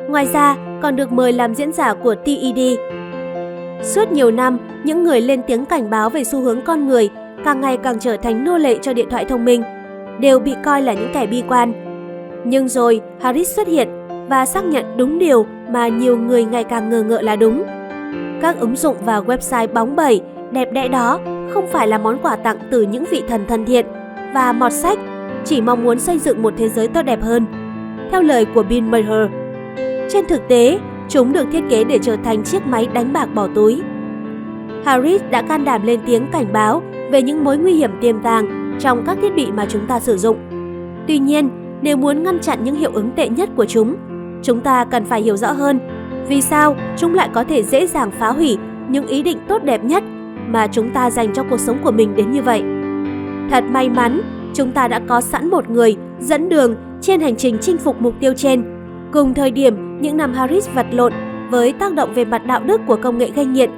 [0.10, 2.78] Ngoài ra, còn được mời làm diễn giả của TED.
[3.82, 7.10] Suốt nhiều năm, những người lên tiếng cảnh báo về xu hướng con người
[7.46, 9.64] càng ngày càng trở thành nô lệ cho điện thoại thông minh
[10.20, 11.74] đều bị coi là những kẻ bi quan.
[12.46, 13.90] Nhưng rồi Harris xuất hiện
[14.30, 17.64] và xác nhận đúng điều mà nhiều người ngày càng ngờ ngợ là đúng.
[18.42, 21.20] Các ứng dụng và website bóng bẩy, đẹp đẽ đó
[21.50, 23.86] không phải là món quà tặng từ những vị thần thân thiện
[24.34, 25.00] và mọt sách
[25.46, 27.63] chỉ mong muốn xây dựng một thế giới tốt đẹp hơn.
[28.14, 29.30] Theo lời của Bill Maher,
[30.10, 33.48] trên thực tế, chúng được thiết kế để trở thành chiếc máy đánh bạc bỏ
[33.56, 33.82] túi.
[34.86, 38.78] Harris đã can đảm lên tiếng cảnh báo về những mối nguy hiểm tiềm tàng
[38.80, 40.38] trong các thiết bị mà chúng ta sử dụng.
[41.08, 41.50] Tuy nhiên,
[41.82, 43.96] nếu muốn ngăn chặn những hiệu ứng tệ nhất của chúng,
[44.44, 45.80] chúng ta cần phải hiểu rõ hơn
[46.28, 48.58] vì sao chúng lại có thể dễ dàng phá hủy
[48.90, 50.04] những ý định tốt đẹp nhất
[50.48, 52.64] mà chúng ta dành cho cuộc sống của mình đến như vậy.
[53.50, 54.22] Thật may mắn,
[54.54, 58.14] chúng ta đã có sẵn một người dẫn đường trên hành trình chinh phục mục
[58.20, 58.64] tiêu trên.
[59.12, 61.14] Cùng thời điểm những năm Harris vật lộn
[61.50, 63.70] với tác động về mặt đạo đức của công nghệ gây nghiện.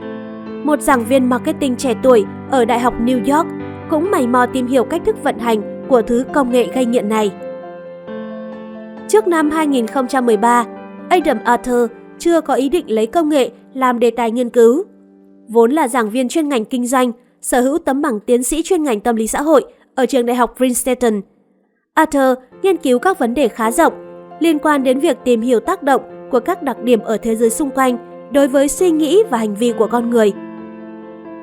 [0.64, 3.48] Một giảng viên marketing trẻ tuổi ở Đại học New York
[3.90, 7.10] cũng mày mò tìm hiểu cách thức vận hành của thứ công nghệ gây nghiện
[7.10, 7.32] này.
[9.08, 10.66] Trước năm 2013,
[11.10, 14.84] Adam Arthur chưa có ý định lấy công nghệ làm đề tài nghiên cứu.
[15.48, 17.12] Vốn là giảng viên chuyên ngành kinh doanh,
[17.42, 20.36] sở hữu tấm bằng tiến sĩ chuyên ngành tâm lý xã hội ở trường đại
[20.36, 21.22] học Princeton.
[21.94, 23.94] Arthur nghiên cứu các vấn đề khá rộng
[24.40, 26.02] liên quan đến việc tìm hiểu tác động
[26.32, 27.98] của các đặc điểm ở thế giới xung quanh
[28.32, 30.34] đối với suy nghĩ và hành vi của con người.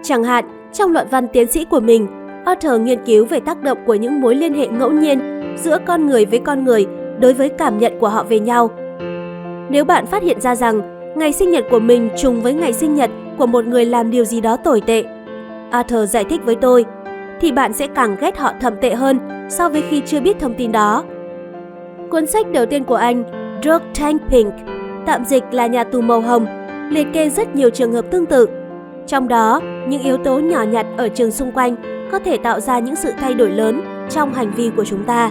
[0.03, 2.07] Chẳng hạn, trong luận văn tiến sĩ của mình,
[2.45, 5.21] Arthur nghiên cứu về tác động của những mối liên hệ ngẫu nhiên
[5.57, 6.87] giữa con người với con người
[7.21, 8.71] đối với cảm nhận của họ về nhau.
[9.71, 10.81] Nếu bạn phát hiện ra rằng
[11.17, 14.25] ngày sinh nhật của mình trùng với ngày sinh nhật của một người làm điều
[14.25, 15.05] gì đó tồi tệ,
[15.71, 16.85] Arthur giải thích với tôi,
[17.41, 20.55] thì bạn sẽ càng ghét họ thầm tệ hơn so với khi chưa biết thông
[20.55, 21.05] tin đó.
[22.13, 23.25] Cuốn sách đầu tiên của anh,
[23.63, 24.55] Drug Tank Pink,
[25.07, 26.47] tạm dịch là nhà tù màu hồng,
[26.91, 28.49] liệt kê rất nhiều trường hợp tương tự.
[29.07, 31.77] Trong đó, những yếu tố nhỏ nhặt ở trường xung quanh
[32.13, 35.31] có thể tạo ra những sự thay đổi lớn trong hành vi của chúng ta.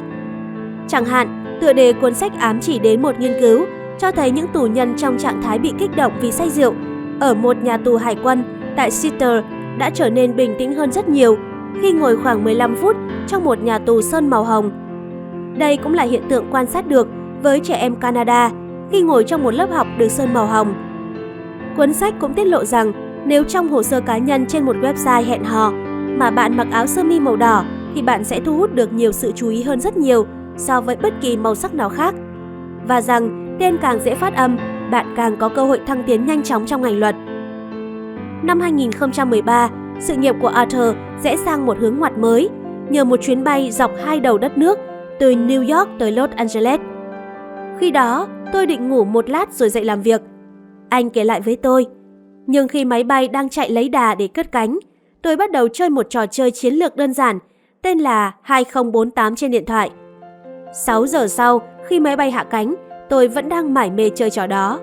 [0.88, 3.66] Chẳng hạn, Tựa đề cuốn sách ám chỉ đến một nghiên cứu
[4.00, 6.74] cho thấy những tù nhân trong trạng thái bị kích động vì say rượu
[7.20, 8.44] ở một nhà tù hải quân
[8.78, 9.42] tại Seattle
[9.78, 11.38] đã trở nên bình tĩnh hơn rất nhiều
[11.82, 12.96] khi ngồi khoảng 15 phút
[13.28, 14.72] trong một nhà tù sơn màu hồng.
[15.58, 17.08] Đây cũng là hiện tượng quan sát được
[17.44, 18.52] với trẻ em Canada
[18.92, 20.74] khi ngồi trong một lớp học được sơn màu hồng.
[21.78, 22.92] Cuốn sách cũng tiết lộ rằng
[23.26, 25.72] nếu trong hồ sơ cá nhân trên một website hẹn hò
[26.18, 27.64] mà bạn mặc áo sơ mi màu đỏ
[27.96, 30.26] thì bạn sẽ thu hút được nhiều sự chú ý hơn rất nhiều
[30.58, 32.16] so với bất kỳ màu sắc nào khác.
[32.88, 34.58] Và rằng tên càng dễ phát âm,
[34.92, 37.16] bạn càng có cơ hội thăng tiến nhanh chóng trong ngành luật.
[38.44, 42.50] Năm 2013, sự nghiệp của Arthur rẽ sang một hướng ngoặt mới
[42.90, 44.80] nhờ một chuyến bay dọc hai đầu đất nước
[45.22, 46.80] từ New York tới Los Angeles.
[47.80, 50.22] Khi đó, tôi định ngủ một lát rồi dậy làm việc.
[50.90, 51.86] Anh kể lại với tôi.
[52.48, 54.80] Nhưng khi máy bay đang chạy lấy đà để cất cánh,
[55.22, 57.40] tôi bắt đầu chơi một trò chơi chiến lược đơn giản
[57.82, 59.90] tên là 2048 trên điện thoại.
[60.74, 62.76] 6 giờ sau, khi máy bay hạ cánh,
[63.10, 64.80] tôi vẫn đang mải mê chơi trò đó.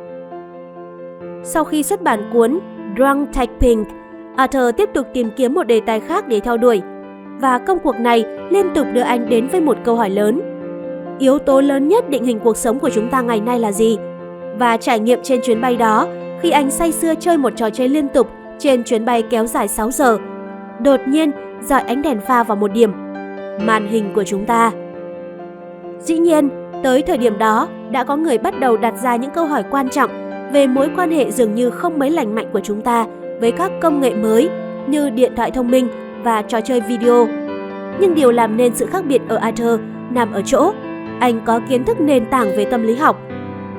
[1.44, 2.58] Sau khi xuất bản cuốn
[2.96, 3.84] Drunk Typing,
[4.36, 6.82] Arthur tiếp tục tìm kiếm một đề tài khác để theo đuổi.
[7.40, 10.40] Và công cuộc này liên tục đưa anh đến với một câu hỏi lớn.
[11.18, 13.98] Yếu tố lớn nhất định hình cuộc sống của chúng ta ngày nay là gì?
[14.58, 16.06] Và trải nghiệm trên chuyến bay đó,
[16.40, 19.68] khi anh say sưa chơi một trò chơi liên tục trên chuyến bay kéo dài
[19.68, 20.18] 6 giờ,
[20.82, 21.30] đột nhiên
[21.62, 22.92] dọi ánh đèn pha vào một điểm,
[23.66, 24.72] màn hình của chúng ta.
[26.00, 26.48] Dĩ nhiên,
[26.82, 29.88] tới thời điểm đó đã có người bắt đầu đặt ra những câu hỏi quan
[29.88, 30.10] trọng
[30.52, 33.06] về mối quan hệ dường như không mấy lành mạnh của chúng ta
[33.40, 34.50] với các công nghệ mới
[34.86, 35.88] như điện thoại thông minh
[36.24, 37.28] và trò chơi video.
[38.00, 40.72] Nhưng điều làm nên sự khác biệt ở Arthur nằm ở chỗ
[41.20, 43.20] anh có kiến thức nền tảng về tâm lý học.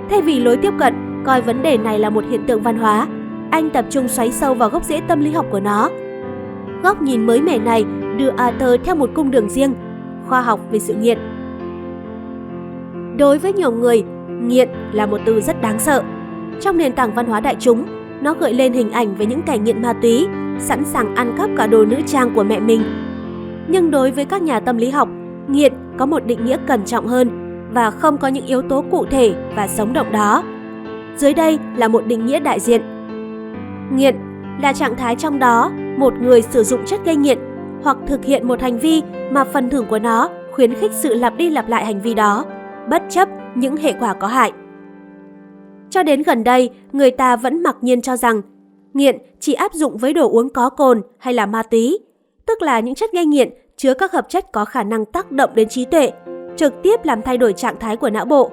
[0.10, 0.94] Thay vì lối tiếp cận
[1.26, 3.08] coi vấn đề này là một hiện tượng văn hóa,
[3.52, 5.90] anh tập trung xoáy sâu vào gốc rễ tâm lý học của nó.
[6.84, 7.86] Góc nhìn mới mẻ này
[8.18, 9.74] đưa Arthur theo một cung đường riêng,
[10.28, 11.18] khoa học về sự nghiện.
[13.18, 14.04] Đối với nhiều người,
[14.42, 16.04] nghiện là một từ rất đáng sợ.
[16.62, 17.86] Trong nền tảng văn hóa đại chúng,
[18.22, 20.28] nó gợi lên hình ảnh về những kẻ nghiện ma túy,
[20.60, 22.82] sẵn sàng ăn cắp cả đồ nữ trang của mẹ mình.
[23.68, 25.10] Nhưng đối với các nhà tâm lý học,
[25.48, 27.30] nghiện có một định nghĩa cẩn trọng hơn
[27.74, 30.44] và không có những yếu tố cụ thể và sống động đó.
[31.16, 32.82] Dưới đây là một định nghĩa đại diện.
[33.94, 34.16] Nghiện
[34.62, 37.38] là trạng thái trong đó một người sử dụng chất gây nghiện
[37.84, 41.38] hoặc thực hiện một hành vi mà phần thưởng của nó khuyến khích sự lặp
[41.38, 42.46] đi lặp lại hành vi đó,
[42.90, 44.52] bất chấp những hệ quả có hại.
[45.90, 48.42] Cho đến gần đây, người ta vẫn mặc nhiên cho rằng
[48.94, 52.00] nghiện chỉ áp dụng với đồ uống có cồn hay là ma túy,
[52.46, 55.50] tức là những chất gây nghiện chứa các hợp chất có khả năng tác động
[55.54, 56.12] đến trí tuệ,
[56.56, 58.52] trực tiếp làm thay đổi trạng thái của não bộ.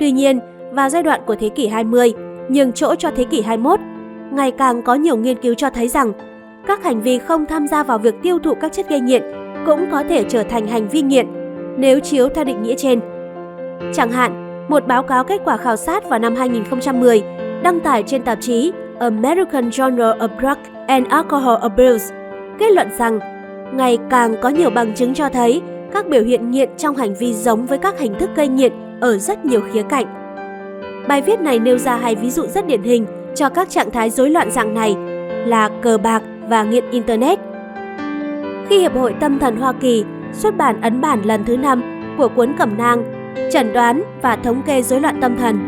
[0.00, 0.40] Tuy nhiên,
[0.72, 2.12] vào giai đoạn của thế kỷ 20,
[2.48, 3.80] nhường chỗ cho thế kỷ 21,
[4.32, 6.12] ngày càng có nhiều nghiên cứu cho thấy rằng
[6.66, 9.22] các hành vi không tham gia vào việc tiêu thụ các chất gây nghiện
[9.66, 11.26] cũng có thể trở thành hành vi nghiện
[11.78, 13.00] nếu chiếu theo định nghĩa trên.
[13.94, 17.22] Chẳng hạn, một báo cáo kết quả khảo sát vào năm 2010
[17.62, 22.14] đăng tải trên tạp chí American Journal of Drug and Alcohol Abuse
[22.58, 23.18] kết luận rằng,
[23.72, 27.34] ngày càng có nhiều bằng chứng cho thấy các biểu hiện nghiện trong hành vi
[27.34, 30.06] giống với các hình thức gây nghiện ở rất nhiều khía cạnh.
[31.08, 34.10] Bài viết này nêu ra hai ví dụ rất điển hình cho các trạng thái
[34.10, 34.96] rối loạn dạng này
[35.46, 37.38] là cờ bạc và nghiện Internet.
[38.68, 41.82] Khi Hiệp hội Tâm thần Hoa Kỳ xuất bản ấn bản lần thứ 5
[42.18, 43.04] của cuốn cẩm nang,
[43.52, 45.58] Chẩn đoán và thống kê rối loạn tâm thần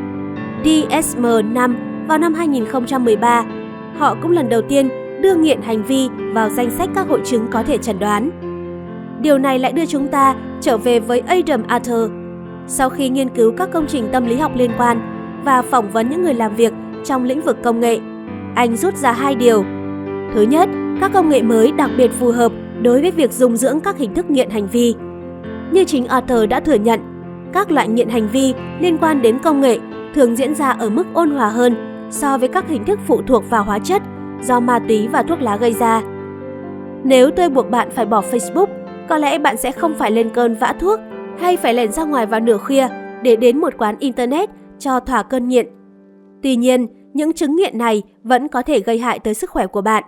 [0.65, 1.75] DSM-5
[2.09, 3.45] vào năm 2013,
[3.97, 4.89] họ cũng lần đầu tiên
[5.21, 8.31] đưa nghiện hành vi vào danh sách các hội chứng có thể chẩn đoán.
[9.21, 12.11] Điều này lại đưa chúng ta trở về với Adam Arthur.
[12.67, 15.01] Sau khi nghiên cứu các công trình tâm lý học liên quan
[15.45, 16.73] và phỏng vấn những người làm việc
[17.05, 17.99] trong lĩnh vực công nghệ,
[18.55, 19.65] anh rút ra hai điều.
[20.35, 20.69] Thứ nhất,
[21.01, 24.15] các công nghệ mới đặc biệt phù hợp đối với việc dung dưỡng các hình
[24.15, 24.95] thức nghiện hành vi.
[25.73, 27.01] Như chính Arthur đã thừa nhận,
[27.53, 29.79] các loại nghiện hành vi liên quan đến công nghệ
[30.15, 33.51] thường diễn ra ở mức ôn hòa hơn so với các hình thức phụ thuộc
[33.51, 34.03] vào hóa chất
[34.43, 36.03] do ma túy và thuốc lá gây ra.
[37.05, 38.67] Nếu tôi buộc bạn phải bỏ Facebook,
[39.09, 41.01] có lẽ bạn sẽ không phải lên cơn vã thuốc
[41.39, 42.89] hay phải lẻn ra ngoài vào nửa khuya
[43.23, 45.67] để đến một quán Internet cho thỏa cơn nghiện.
[46.43, 49.81] Tuy nhiên, những chứng nghiện này vẫn có thể gây hại tới sức khỏe của
[49.81, 50.05] bạn.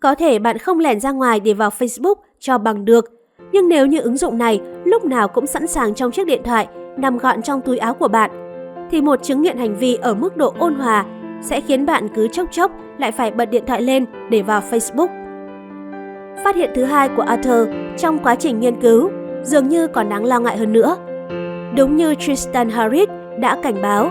[0.00, 3.04] Có thể bạn không lẻn ra ngoài để vào Facebook cho bằng được,
[3.52, 6.68] nhưng nếu như ứng dụng này lúc nào cũng sẵn sàng trong chiếc điện thoại
[6.96, 8.30] nằm gọn trong túi áo của bạn,
[8.90, 11.04] thì một chứng nghiện hành vi ở mức độ ôn hòa
[11.40, 15.08] sẽ khiến bạn cứ chốc chốc lại phải bật điện thoại lên để vào Facebook.
[16.44, 17.68] Phát hiện thứ hai của Arthur
[17.98, 19.10] trong quá trình nghiên cứu
[19.42, 20.96] dường như còn đáng lo ngại hơn nữa.
[21.76, 24.10] Đúng như Tristan Harris đã cảnh báo,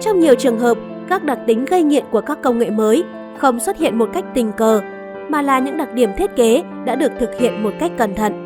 [0.00, 0.78] trong nhiều trường hợp,
[1.08, 3.04] các đặc tính gây nghiện của các công nghệ mới
[3.38, 4.80] không xuất hiện một cách tình cờ,
[5.28, 8.44] mà là những đặc điểm thiết kế đã được thực hiện một cách cẩn thận.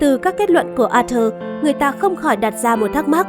[0.00, 3.26] Từ các kết luận của Arthur, người ta không khỏi đặt ra một thắc mắc.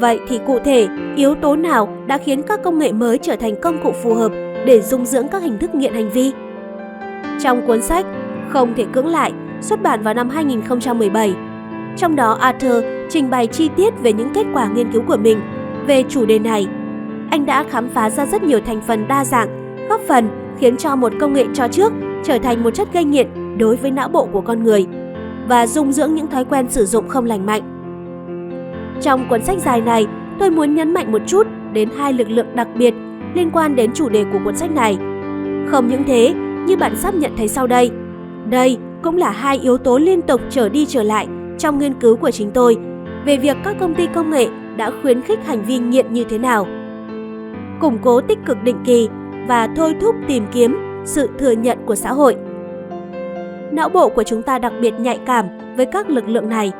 [0.00, 3.60] Vậy thì cụ thể, yếu tố nào đã khiến các công nghệ mới trở thành
[3.62, 4.32] công cụ phù hợp
[4.66, 6.32] để dung dưỡng các hình thức nghiện hành vi?
[7.42, 8.06] Trong cuốn sách
[8.48, 11.34] Không thể cưỡng lại, xuất bản vào năm 2017,
[11.96, 15.40] trong đó Arthur trình bày chi tiết về những kết quả nghiên cứu của mình
[15.86, 16.66] về chủ đề này.
[17.30, 20.96] Anh đã khám phá ra rất nhiều thành phần đa dạng, góp phần khiến cho
[20.96, 21.92] một công nghệ cho trước
[22.24, 24.86] trở thành một chất gây nghiện đối với não bộ của con người
[25.48, 27.79] và dung dưỡng những thói quen sử dụng không lành mạnh.
[29.00, 30.06] Trong cuốn sách dài này,
[30.38, 32.94] tôi muốn nhấn mạnh một chút đến hai lực lượng đặc biệt
[33.34, 34.98] liên quan đến chủ đề của cuốn sách này.
[35.70, 36.34] Không những thế,
[36.66, 37.90] như bạn sắp nhận thấy sau đây,
[38.50, 42.16] đây cũng là hai yếu tố liên tục trở đi trở lại trong nghiên cứu
[42.16, 42.76] của chính tôi
[43.24, 46.38] về việc các công ty công nghệ đã khuyến khích hành vi nghiện như thế
[46.38, 46.66] nào.
[47.80, 49.08] Củng cố tích cực định kỳ
[49.48, 52.36] và thôi thúc tìm kiếm sự thừa nhận của xã hội.
[53.72, 56.72] Não bộ của chúng ta đặc biệt nhạy cảm với các lực lượng này.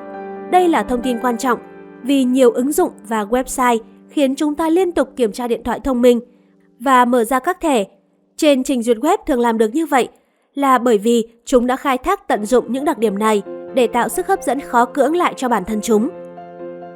[0.52, 1.58] Đây là thông tin quan trọng
[2.02, 5.80] vì nhiều ứng dụng và website khiến chúng ta liên tục kiểm tra điện thoại
[5.84, 6.20] thông minh
[6.80, 7.84] và mở ra các thẻ.
[8.36, 10.08] Trên trình duyệt web thường làm được như vậy
[10.54, 13.42] là bởi vì chúng đã khai thác tận dụng những đặc điểm này
[13.74, 16.08] để tạo sức hấp dẫn khó cưỡng lại cho bản thân chúng.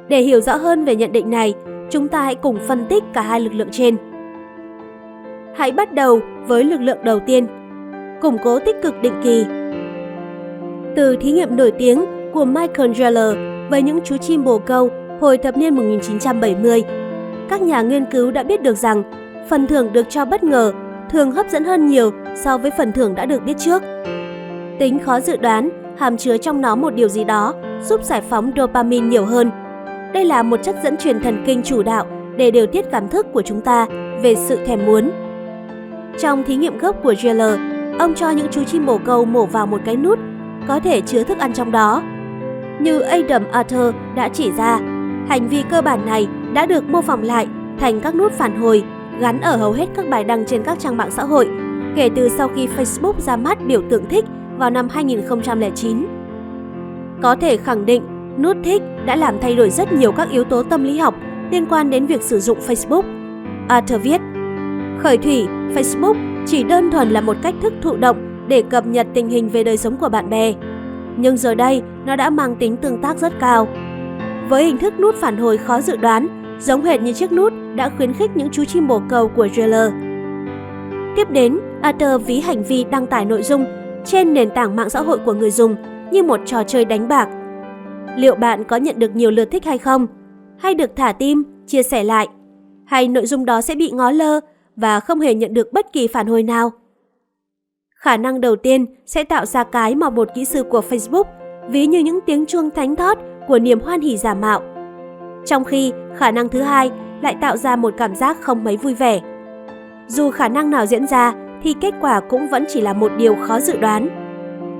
[0.07, 1.53] Để hiểu rõ hơn về nhận định này,
[1.89, 3.97] chúng ta hãy cùng phân tích cả hai lực lượng trên.
[5.55, 7.47] Hãy bắt đầu với lực lượng đầu tiên,
[8.21, 9.45] củng cố tích cực định kỳ.
[10.95, 14.89] Từ thí nghiệm nổi tiếng của Michael Geller với những chú chim bồ câu
[15.21, 16.83] hồi thập niên 1970,
[17.49, 19.03] các nhà nghiên cứu đã biết được rằng
[19.49, 20.73] phần thưởng được cho bất ngờ
[21.09, 23.83] thường hấp dẫn hơn nhiều so với phần thưởng đã được biết trước.
[24.79, 28.51] Tính khó dự đoán hàm chứa trong nó một điều gì đó giúp giải phóng
[28.57, 29.51] dopamine nhiều hơn.
[30.13, 32.05] Đây là một chất dẫn truyền thần kinh chủ đạo
[32.37, 33.87] để điều tiết cảm thức của chúng ta
[34.21, 35.11] về sự thèm muốn.
[36.19, 37.59] Trong thí nghiệm gốc của Geller,
[37.99, 40.19] ông cho những chú chim bồ câu mổ vào một cái nút
[40.67, 42.03] có thể chứa thức ăn trong đó.
[42.81, 44.79] Như Adam Arthur đã chỉ ra,
[45.29, 47.47] hành vi cơ bản này đã được mô phỏng lại
[47.79, 48.83] thành các nút phản hồi
[49.19, 51.49] gắn ở hầu hết các bài đăng trên các trang mạng xã hội
[51.95, 54.25] kể từ sau khi Facebook ra mắt biểu tượng thích
[54.57, 56.05] vào năm 2009.
[57.21, 58.03] Có thể khẳng định,
[58.37, 61.15] nút thích đã làm thay đổi rất nhiều các yếu tố tâm lý học
[61.51, 63.03] liên quan đến việc sử dụng Facebook.
[63.67, 64.21] Arthur viết,
[64.99, 69.07] Khởi thủy, Facebook chỉ đơn thuần là một cách thức thụ động để cập nhật
[69.13, 70.53] tình hình về đời sống của bạn bè.
[71.17, 73.67] Nhưng giờ đây, nó đã mang tính tương tác rất cao.
[74.49, 76.27] Với hình thức nút phản hồi khó dự đoán,
[76.59, 79.91] giống hệt như chiếc nút đã khuyến khích những chú chim bồ câu của Geller.
[81.15, 83.65] Tiếp đến, Arthur ví hành vi đăng tải nội dung
[84.05, 85.75] trên nền tảng mạng xã hội của người dùng
[86.11, 87.29] như một trò chơi đánh bạc.
[88.17, 90.07] Liệu bạn có nhận được nhiều lượt thích hay không?
[90.57, 92.27] Hay được thả tim, chia sẻ lại?
[92.85, 94.39] Hay nội dung đó sẽ bị ngó lơ
[94.75, 96.71] và không hề nhận được bất kỳ phản hồi nào?
[98.05, 101.23] Khả năng đầu tiên sẽ tạo ra cái mà một kỹ sư của Facebook
[101.69, 104.61] ví như những tiếng chuông thánh thót của niềm hoan hỉ giả mạo.
[105.45, 106.91] Trong khi khả năng thứ hai
[107.21, 109.21] lại tạo ra một cảm giác không mấy vui vẻ.
[110.07, 113.35] Dù khả năng nào diễn ra thì kết quả cũng vẫn chỉ là một điều
[113.35, 114.09] khó dự đoán.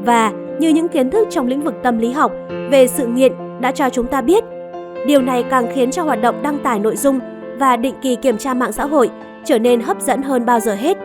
[0.06, 2.32] Và như những kiến thức trong lĩnh vực tâm lý học
[2.72, 4.44] về sự nghiện đã cho chúng ta biết,
[5.08, 7.20] điều này càng khiến cho hoạt động đăng tải nội dung
[7.60, 9.10] và định kỳ kiểm tra mạng xã hội
[9.46, 10.98] trở nên hấp dẫn hơn bao giờ hết.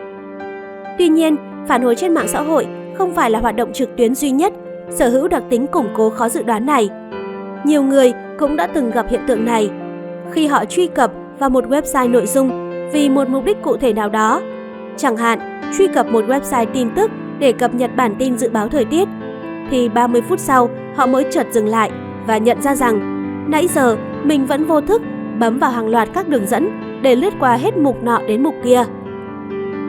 [0.99, 1.37] Tuy nhiên,
[1.69, 2.67] phản hồi trên mạng xã hội
[2.99, 4.53] không phải là hoạt động trực tuyến duy nhất
[4.91, 6.89] sở hữu đặc tính củng cố khó dự đoán này.
[7.65, 9.71] Nhiều người cũng đã từng gặp hiện tượng này
[10.33, 13.93] khi họ truy cập vào một website nội dung vì một mục đích cụ thể
[13.93, 14.41] nào đó.
[14.97, 15.39] Chẳng hạn,
[15.79, 19.09] truy cập một website tin tức để cập nhật bản tin dự báo thời tiết,
[19.71, 21.91] thì 30 phút sau họ mới chợt dừng lại
[22.27, 23.01] và nhận ra rằng
[23.51, 25.03] nãy giờ mình vẫn vô thức
[25.39, 26.71] bấm vào hàng loạt các đường dẫn
[27.03, 28.85] để lướt qua hết mục nọ đến mục kia.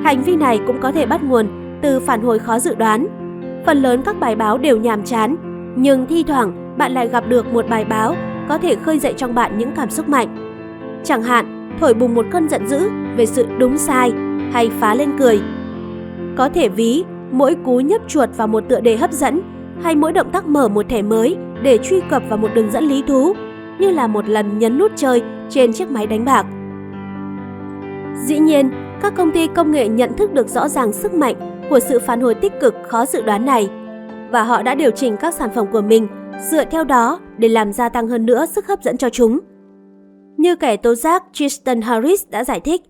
[0.03, 1.47] Hành vi này cũng có thể bắt nguồn
[1.81, 3.07] từ phản hồi khó dự đoán.
[3.65, 5.35] Phần lớn các bài báo đều nhàm chán,
[5.75, 8.15] nhưng thi thoảng bạn lại gặp được một bài báo
[8.49, 10.27] có thể khơi dậy trong bạn những cảm xúc mạnh.
[11.03, 14.11] Chẳng hạn, thổi bùng một cơn giận dữ về sự đúng sai
[14.51, 15.41] hay phá lên cười.
[16.37, 19.41] Có thể ví mỗi cú nhấp chuột vào một tựa đề hấp dẫn
[19.83, 22.83] hay mỗi động tác mở một thẻ mới để truy cập vào một đường dẫn
[22.83, 23.33] lý thú
[23.79, 26.45] như là một lần nhấn nút chơi trên chiếc máy đánh bạc.
[28.25, 28.69] Dĩ nhiên,
[29.01, 31.35] các công ty công nghệ nhận thức được rõ ràng sức mạnh
[31.71, 33.69] của sự phản hồi tích cực khó dự đoán này
[34.31, 36.07] và họ đã điều chỉnh các sản phẩm của mình
[36.49, 39.39] dựa theo đó để làm gia tăng hơn nữa sức hấp dẫn cho chúng.
[40.37, 42.81] Như kẻ tố giác Tristan Harris đã giải thích,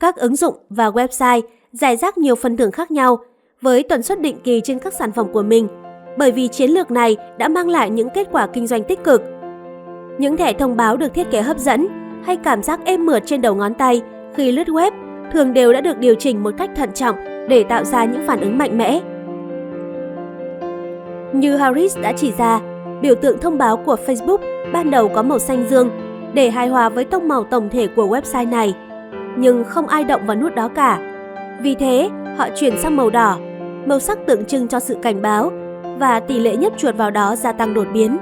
[0.00, 1.40] các ứng dụng và website
[1.72, 3.18] giải rác nhiều phần thưởng khác nhau
[3.60, 5.68] với tần suất định kỳ trên các sản phẩm của mình
[6.18, 9.22] bởi vì chiến lược này đã mang lại những kết quả kinh doanh tích cực.
[10.18, 11.88] Những thẻ thông báo được thiết kế hấp dẫn
[12.24, 14.02] hay cảm giác êm mượt trên đầu ngón tay
[14.34, 14.90] khi lướt web
[15.32, 18.40] thường đều đã được điều chỉnh một cách thận trọng để tạo ra những phản
[18.40, 19.00] ứng mạnh mẽ.
[21.32, 22.60] Như Harris đã chỉ ra,
[23.00, 24.38] biểu tượng thông báo của Facebook
[24.72, 25.90] ban đầu có màu xanh dương
[26.34, 28.74] để hài hòa với tông màu tổng thể của website này.
[29.36, 30.98] Nhưng không ai động vào nút đó cả.
[31.62, 33.38] Vì thế, họ chuyển sang màu đỏ,
[33.86, 35.52] màu sắc tượng trưng cho sự cảnh báo
[35.98, 38.18] và tỷ lệ nhấp chuột vào đó gia tăng đột biến.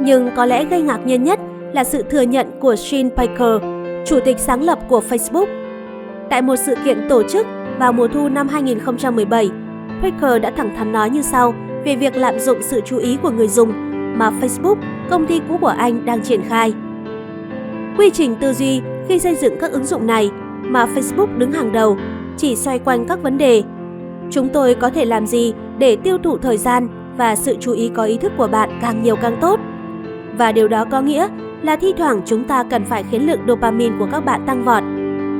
[0.00, 1.38] Nhưng có lẽ gây ngạc nhiên nhất
[1.72, 3.62] là sự thừa nhận của Sean Piker,
[4.06, 5.46] chủ tịch sáng lập của Facebook.
[6.30, 7.46] Tại một sự kiện tổ chức
[7.78, 9.50] vào mùa thu năm 2017,
[10.02, 11.54] Piker đã thẳng thắn nói như sau
[11.84, 13.72] về việc lạm dụng sự chú ý của người dùng
[14.18, 14.76] mà Facebook,
[15.10, 16.72] công ty cũ của anh đang triển khai.
[17.98, 20.30] Quy trình tư duy khi xây dựng các ứng dụng này
[20.62, 21.96] mà Facebook đứng hàng đầu
[22.36, 23.62] chỉ xoay quanh các vấn đề.
[24.30, 27.90] Chúng tôi có thể làm gì để tiêu thụ thời gian và sự chú ý
[27.94, 29.60] có ý thức của bạn càng nhiều càng tốt?
[30.38, 31.28] Và điều đó có nghĩa
[31.62, 34.82] là thi thoảng chúng ta cần phải khiến lượng dopamine của các bạn tăng vọt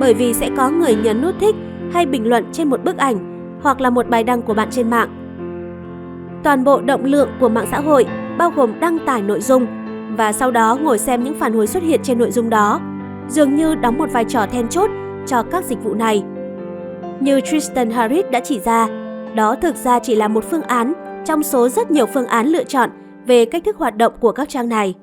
[0.01, 1.55] bởi vì sẽ có người nhấn nút thích
[1.93, 3.17] hay bình luận trên một bức ảnh
[3.63, 5.09] hoặc là một bài đăng của bạn trên mạng.
[6.45, 8.07] Toàn bộ động lượng của mạng xã hội
[8.39, 9.67] bao gồm đăng tải nội dung
[10.17, 12.81] và sau đó ngồi xem những phản hồi xuất hiện trên nội dung đó,
[13.29, 14.91] dường như đóng một vai trò then chốt
[15.27, 16.25] cho các dịch vụ này.
[17.21, 18.89] Như Tristan Harris đã chỉ ra,
[19.35, 20.93] đó thực ra chỉ là một phương án
[21.25, 22.91] trong số rất nhiều phương án lựa chọn
[23.27, 24.95] về cách thức hoạt động của các trang này.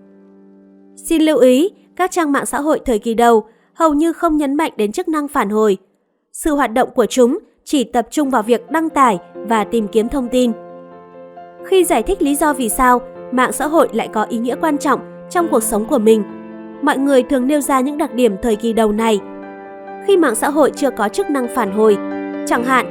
[0.95, 4.55] Xin lưu ý, các trang mạng xã hội thời kỳ đầu hầu như không nhấn
[4.55, 5.77] mạnh đến chức năng phản hồi.
[6.33, 10.09] Sự hoạt động của chúng chỉ tập trung vào việc đăng tải và tìm kiếm
[10.09, 10.51] thông tin.
[11.65, 13.01] Khi giải thích lý do vì sao
[13.31, 16.23] mạng xã hội lại có ý nghĩa quan trọng trong cuộc sống của mình,
[16.81, 19.19] mọi người thường nêu ra những đặc điểm thời kỳ đầu này.
[20.07, 21.97] Khi mạng xã hội chưa có chức năng phản hồi,
[22.47, 22.85] chẳng hạn,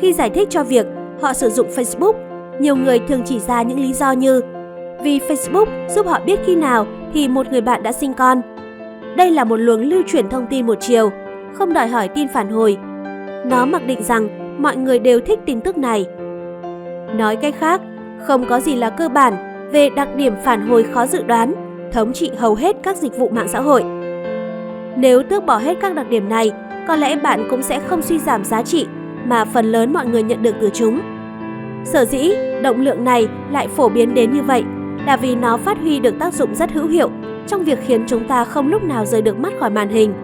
[0.00, 0.86] khi giải thích cho việc
[1.20, 2.12] họ sử dụng Facebook,
[2.60, 4.40] nhiều người thường chỉ ra những lý do như
[5.02, 8.40] vì Facebook giúp họ biết khi nào thì một người bạn đã sinh con.
[9.16, 11.10] Đây là một luồng lưu chuyển thông tin một chiều,
[11.54, 12.78] không đòi hỏi tin phản hồi.
[13.46, 14.28] Nó mặc định rằng
[14.62, 16.06] mọi người đều thích tin tức này.
[17.16, 17.80] Nói cách khác,
[18.26, 19.34] không có gì là cơ bản
[19.72, 21.54] về đặc điểm phản hồi khó dự đoán,
[21.92, 23.84] thống trị hầu hết các dịch vụ mạng xã hội.
[24.96, 26.50] Nếu tước bỏ hết các đặc điểm này,
[26.88, 28.86] có lẽ bạn cũng sẽ không suy giảm giá trị
[29.24, 31.00] mà phần lớn mọi người nhận được từ chúng.
[31.84, 32.32] Sở dĩ,
[32.62, 34.64] động lượng này lại phổ biến đến như vậy
[35.06, 37.10] là vì nó phát huy được tác dụng rất hữu hiệu
[37.46, 40.14] trong việc khiến chúng ta không lúc nào rời được mắt khỏi màn hình.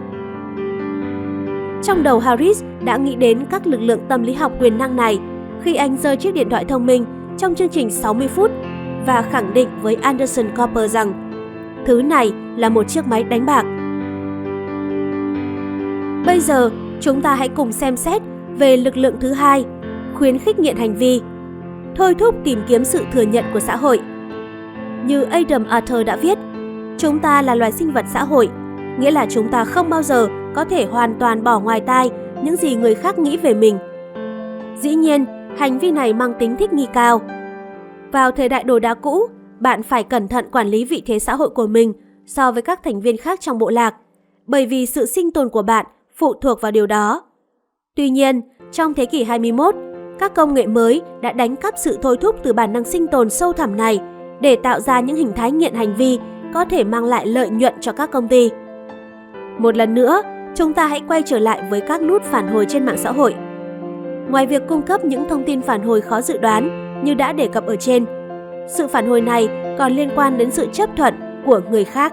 [1.82, 5.18] Trong đầu Harris đã nghĩ đến các lực lượng tâm lý học quyền năng này
[5.62, 7.04] khi anh rơi chiếc điện thoại thông minh
[7.38, 8.50] trong chương trình 60 phút
[9.06, 11.30] và khẳng định với Anderson Cooper rằng
[11.86, 13.64] thứ này là một chiếc máy đánh bạc.
[16.26, 16.70] Bây giờ,
[17.00, 18.22] chúng ta hãy cùng xem xét
[18.58, 19.64] về lực lượng thứ hai,
[20.14, 21.20] khuyến khích nghiện hành vi,
[21.96, 24.00] thôi thúc tìm kiếm sự thừa nhận của xã hội.
[25.04, 26.38] Như Adam Arthur đã viết,
[26.98, 28.48] chúng ta là loài sinh vật xã hội,
[28.98, 30.28] nghĩa là chúng ta không bao giờ
[30.58, 32.10] có thể hoàn toàn bỏ ngoài tai
[32.42, 33.78] những gì người khác nghĩ về mình.
[34.80, 35.24] Dĩ nhiên,
[35.56, 37.20] hành vi này mang tính thích nghi cao.
[38.12, 39.26] Vào thời đại đồ đá cũ,
[39.60, 41.92] bạn phải cẩn thận quản lý vị thế xã hội của mình
[42.26, 43.94] so với các thành viên khác trong bộ lạc,
[44.46, 45.86] bởi vì sự sinh tồn của bạn
[46.16, 47.22] phụ thuộc vào điều đó.
[47.96, 48.40] Tuy nhiên,
[48.72, 49.74] trong thế kỷ 21,
[50.18, 53.30] các công nghệ mới đã đánh cắp sự thôi thúc từ bản năng sinh tồn
[53.30, 54.00] sâu thẳm này
[54.40, 56.18] để tạo ra những hình thái nghiện hành vi
[56.54, 58.50] có thể mang lại lợi nhuận cho các công ty.
[59.58, 60.22] Một lần nữa,
[60.54, 63.34] chúng ta hãy quay trở lại với các nút phản hồi trên mạng xã hội.
[64.30, 67.48] Ngoài việc cung cấp những thông tin phản hồi khó dự đoán như đã đề
[67.48, 68.04] cập ở trên,
[68.68, 71.14] sự phản hồi này còn liên quan đến sự chấp thuận
[71.46, 72.12] của người khác.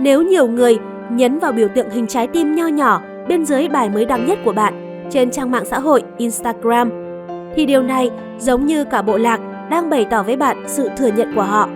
[0.00, 0.78] Nếu nhiều người
[1.10, 4.38] nhấn vào biểu tượng hình trái tim nho nhỏ bên dưới bài mới đăng nhất
[4.44, 6.90] của bạn trên trang mạng xã hội Instagram,
[7.56, 11.10] thì điều này giống như cả bộ lạc đang bày tỏ với bạn sự thừa
[11.16, 11.68] nhận của họ.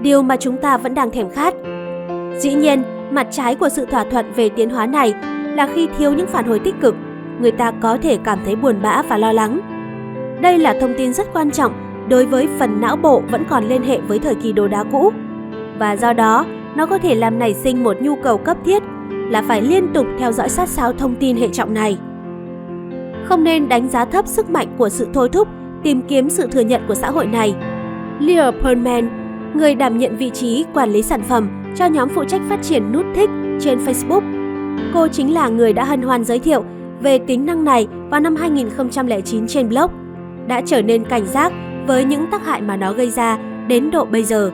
[0.00, 1.54] Điều mà chúng ta vẫn đang thèm khát.
[2.38, 2.82] Dĩ nhiên,
[3.14, 5.14] mặt trái của sự thỏa thuận về tiến hóa này
[5.54, 6.96] là khi thiếu những phản hồi tích cực,
[7.40, 9.60] người ta có thể cảm thấy buồn bã và lo lắng.
[10.42, 11.72] Đây là thông tin rất quan trọng
[12.08, 15.12] đối với phần não bộ vẫn còn liên hệ với thời kỳ đồ đá cũ.
[15.78, 16.46] Và do đó,
[16.76, 18.82] nó có thể làm nảy sinh một nhu cầu cấp thiết
[19.30, 21.98] là phải liên tục theo dõi sát sao thông tin hệ trọng này.
[23.24, 25.48] Không nên đánh giá thấp sức mạnh của sự thôi thúc
[25.82, 27.54] tìm kiếm sự thừa nhận của xã hội này.
[28.20, 29.08] Leah Perlman,
[29.54, 32.92] người đảm nhận vị trí quản lý sản phẩm cho nhóm phụ trách phát triển
[32.92, 34.22] nút thích trên Facebook.
[34.94, 36.64] Cô chính là người đã hân hoan giới thiệu
[37.00, 39.90] về tính năng này vào năm 2009 trên blog,
[40.48, 41.52] đã trở nên cảnh giác
[41.86, 44.50] với những tác hại mà nó gây ra đến độ bây giờ.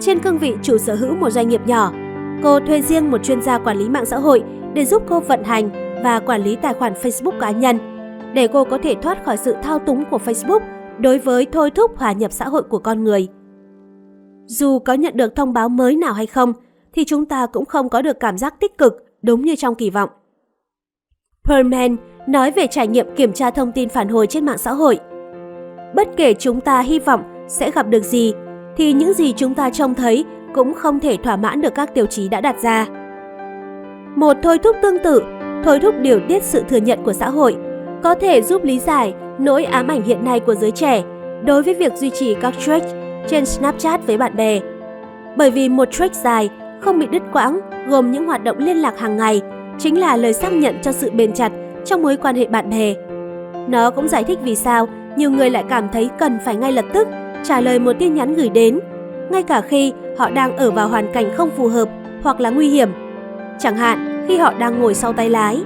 [0.00, 1.92] Trên cương vị chủ sở hữu một doanh nghiệp nhỏ,
[2.42, 4.42] cô thuê riêng một chuyên gia quản lý mạng xã hội
[4.74, 5.70] để giúp cô vận hành
[6.04, 7.78] và quản lý tài khoản Facebook cá nhân
[8.34, 10.60] để cô có thể thoát khỏi sự thao túng của Facebook
[10.98, 13.28] đối với thôi thúc hòa nhập xã hội của con người.
[14.46, 16.52] Dù có nhận được thông báo mới nào hay không,
[16.92, 19.90] thì chúng ta cũng không có được cảm giác tích cực đúng như trong kỳ
[19.90, 20.10] vọng.
[21.44, 21.96] Perlman
[22.28, 24.98] nói về trải nghiệm kiểm tra thông tin phản hồi trên mạng xã hội.
[25.94, 28.32] Bất kể chúng ta hy vọng sẽ gặp được gì,
[28.76, 30.24] thì những gì chúng ta trông thấy
[30.54, 32.86] cũng không thể thỏa mãn được các tiêu chí đã đặt ra.
[34.16, 35.22] Một thôi thúc tương tự,
[35.64, 37.56] thôi thúc điều tiết sự thừa nhận của xã hội,
[38.02, 41.02] có thể giúp lý giải nỗi ám ảnh hiện nay của giới trẻ
[41.44, 44.60] đối với việc duy trì các stretch trên Snapchat với bạn bè.
[45.36, 46.50] Bởi vì một track dài
[46.80, 49.42] không bị đứt quãng gồm những hoạt động liên lạc hàng ngày
[49.78, 51.52] chính là lời xác nhận cho sự bền chặt
[51.84, 52.94] trong mối quan hệ bạn bè.
[53.68, 56.84] Nó cũng giải thích vì sao nhiều người lại cảm thấy cần phải ngay lập
[56.92, 57.08] tức
[57.42, 58.80] trả lời một tin nhắn gửi đến,
[59.30, 61.88] ngay cả khi họ đang ở vào hoàn cảnh không phù hợp
[62.22, 62.88] hoặc là nguy hiểm.
[63.58, 65.62] Chẳng hạn khi họ đang ngồi sau tay lái.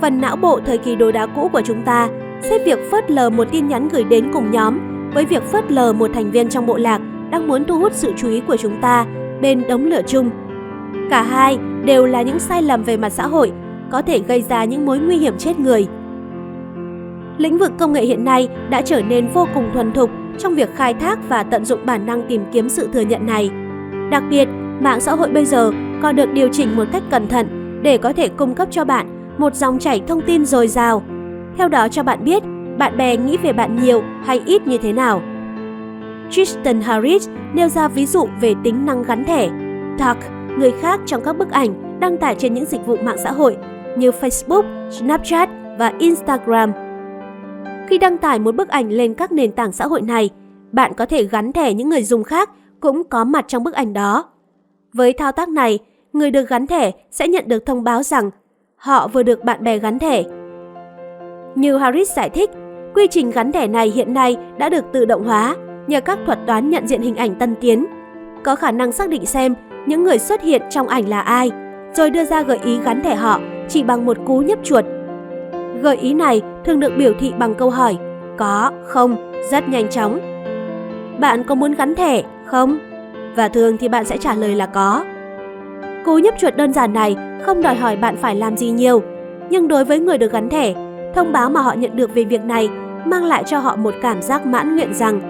[0.00, 2.08] Phần não bộ thời kỳ đồ đá cũ của chúng ta
[2.42, 4.78] xếp việc phớt lờ một tin nhắn gửi đến cùng nhóm
[5.16, 7.00] với việc phớt lờ một thành viên trong bộ lạc
[7.30, 9.06] đang muốn thu hút sự chú ý của chúng ta
[9.40, 10.30] bên đống lửa chung.
[11.10, 13.52] Cả hai đều là những sai lầm về mặt xã hội,
[13.90, 15.86] có thể gây ra những mối nguy hiểm chết người.
[17.38, 20.74] Lĩnh vực công nghệ hiện nay đã trở nên vô cùng thuần thục trong việc
[20.74, 23.50] khai thác và tận dụng bản năng tìm kiếm sự thừa nhận này.
[24.10, 24.48] Đặc biệt,
[24.80, 28.12] mạng xã hội bây giờ còn được điều chỉnh một cách cẩn thận để có
[28.12, 31.02] thể cung cấp cho bạn một dòng chảy thông tin dồi dào.
[31.58, 32.42] Theo đó cho bạn biết
[32.78, 35.22] bạn bè nghĩ về bạn nhiều hay ít như thế nào.
[36.30, 39.48] Tristan Harris nêu ra ví dụ về tính năng gắn thẻ.
[39.98, 40.16] Tag,
[40.58, 43.56] người khác trong các bức ảnh đăng tải trên những dịch vụ mạng xã hội
[43.96, 45.48] như Facebook, Snapchat
[45.78, 46.72] và Instagram.
[47.88, 50.30] Khi đăng tải một bức ảnh lên các nền tảng xã hội này,
[50.72, 52.50] bạn có thể gắn thẻ những người dùng khác
[52.80, 54.24] cũng có mặt trong bức ảnh đó.
[54.92, 55.78] Với thao tác này,
[56.12, 58.30] người được gắn thẻ sẽ nhận được thông báo rằng
[58.76, 60.22] họ vừa được bạn bè gắn thẻ.
[61.54, 62.50] Như Harris giải thích,
[62.96, 66.38] quy trình gắn thẻ này hiện nay đã được tự động hóa nhờ các thuật
[66.46, 67.86] toán nhận diện hình ảnh tân tiến,
[68.42, 69.54] có khả năng xác định xem
[69.86, 71.50] những người xuất hiện trong ảnh là ai,
[71.94, 74.84] rồi đưa ra gợi ý gắn thẻ họ chỉ bằng một cú nhấp chuột.
[75.82, 77.96] Gợi ý này thường được biểu thị bằng câu hỏi
[78.38, 80.20] có, không, rất nhanh chóng.
[81.18, 82.78] Bạn có muốn gắn thẻ, không?
[83.36, 85.04] Và thường thì bạn sẽ trả lời là có.
[86.04, 89.02] Cú nhấp chuột đơn giản này không đòi hỏi bạn phải làm gì nhiều,
[89.50, 90.74] nhưng đối với người được gắn thẻ,
[91.14, 92.68] thông báo mà họ nhận được về việc này
[93.06, 95.20] mang lại cho họ một cảm giác mãn nguyện rằng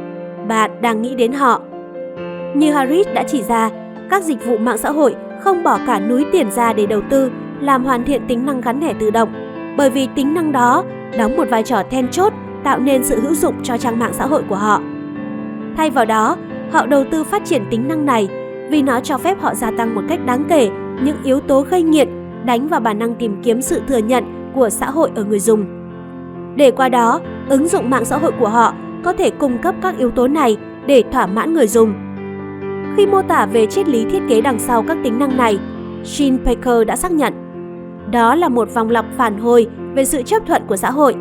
[0.49, 1.61] bạn đang nghĩ đến họ.
[2.55, 3.71] Như Harris đã chỉ ra,
[4.11, 7.31] các dịch vụ mạng xã hội không bỏ cả núi tiền ra để đầu tư
[7.61, 9.29] làm hoàn thiện tính năng gắn thẻ tự động,
[9.77, 10.85] bởi vì tính năng đó
[11.19, 12.33] đóng một vai trò then chốt
[12.65, 14.81] tạo nên sự hữu dụng cho trang mạng xã hội của họ.
[15.77, 16.37] Thay vào đó,
[16.73, 18.29] họ đầu tư phát triển tính năng này
[18.71, 20.71] vì nó cho phép họ gia tăng một cách đáng kể
[21.03, 22.09] những yếu tố gây nghiện
[22.45, 24.25] đánh vào bản năng tìm kiếm sự thừa nhận
[24.55, 25.65] của xã hội ở người dùng.
[26.57, 28.75] Để qua đó, ứng dụng mạng xã hội của họ
[29.05, 31.95] có thể cung cấp các yếu tố này để thỏa mãn người dùng.
[32.97, 35.59] Khi mô tả về triết lý thiết kế đằng sau các tính năng này,
[36.05, 37.33] Sean Baker đã xác nhận
[38.11, 41.15] đó là một vòng lặp phản hồi về sự chấp thuận của xã hội.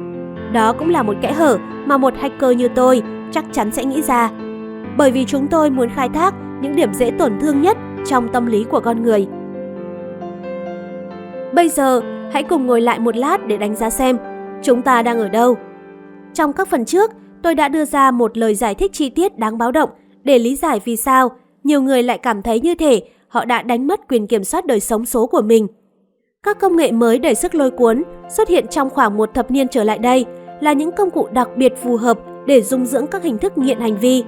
[0.54, 3.02] Đó cũng là một kẽ hở mà một hacker như tôi
[3.32, 4.30] chắc chắn sẽ nghĩ ra.
[4.98, 8.46] Bởi vì chúng tôi muốn khai thác những điểm dễ tổn thương nhất trong tâm
[8.46, 9.28] lý của con người.
[11.54, 12.02] Bây giờ,
[12.34, 14.18] hãy cùng ngồi lại một lát để đánh giá xem
[14.64, 15.58] chúng ta đang ở đâu.
[16.36, 17.12] Trong các phần trước,
[17.42, 19.90] tôi đã đưa ra một lời giải thích chi tiết đáng báo động
[20.24, 21.32] để lý giải vì sao
[21.64, 24.80] nhiều người lại cảm thấy như thể họ đã đánh mất quyền kiểm soát đời
[24.80, 25.68] sống số của mình.
[26.44, 29.68] Các công nghệ mới đầy sức lôi cuốn xuất hiện trong khoảng một thập niên
[29.68, 30.26] trở lại đây
[30.62, 33.80] là những công cụ đặc biệt phù hợp để dung dưỡng các hình thức nghiện
[33.80, 34.24] hành vi,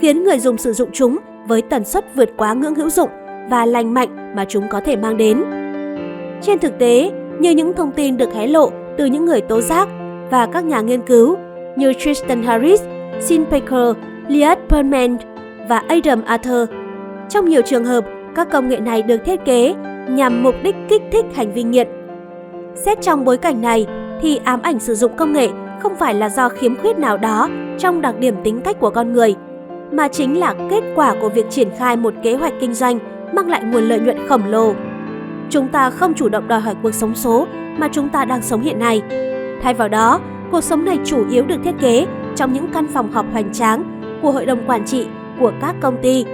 [0.00, 3.10] khiến người dùng sử dụng chúng với tần suất vượt quá ngưỡng hữu dụng
[3.50, 5.44] và lành mạnh mà chúng có thể mang đến.
[6.42, 9.88] Trên thực tế, như những thông tin được hé lộ từ những người tố giác
[10.30, 11.36] và các nhà nghiên cứu
[11.76, 12.82] như Tristan Harris,
[13.20, 13.96] Sean Baker,
[14.28, 15.16] Liat Perman
[15.68, 16.68] và Adam Arthur.
[17.28, 18.04] Trong nhiều trường hợp,
[18.34, 19.74] các công nghệ này được thiết kế
[20.08, 21.88] nhằm mục đích kích thích hành vi nghiện.
[22.74, 23.86] Xét trong bối cảnh này,
[24.22, 25.48] thì ám ảnh sử dụng công nghệ
[25.80, 27.48] không phải là do khiếm khuyết nào đó
[27.78, 29.34] trong đặc điểm tính cách của con người,
[29.92, 32.98] mà chính là kết quả của việc triển khai một kế hoạch kinh doanh
[33.32, 34.74] mang lại nguồn lợi nhuận khổng lồ.
[35.50, 37.46] Chúng ta không chủ động đòi hỏi cuộc sống số
[37.78, 39.02] mà chúng ta đang sống hiện nay.
[39.62, 40.20] Thay vào đó,
[40.54, 44.00] cuộc sống này chủ yếu được thiết kế trong những căn phòng họp hoành tráng
[44.22, 45.06] của hội đồng quản trị
[45.40, 46.24] của các công ty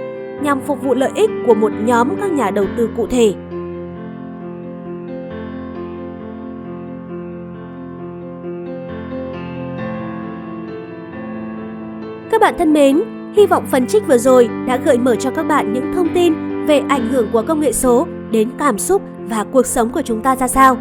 [0.41, 3.33] nhằm phục vụ lợi ích của một nhóm các nhà đầu tư cụ thể.
[12.31, 13.01] Các bạn thân mến,
[13.35, 16.33] hy vọng phần trích vừa rồi đã gợi mở cho các bạn những thông tin
[16.65, 20.21] về ảnh hưởng của công nghệ số đến cảm xúc và cuộc sống của chúng
[20.21, 20.77] ta ra sao.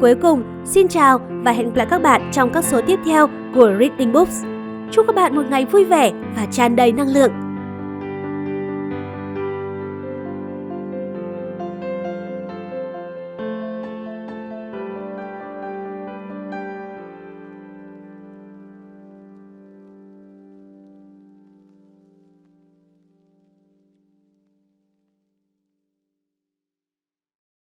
[0.00, 3.28] Cuối cùng, xin chào và hẹn gặp lại các bạn trong các số tiếp theo
[3.54, 4.44] của Reading Books.
[4.90, 7.32] Chúc các bạn một ngày vui vẻ và tràn đầy năng lượng.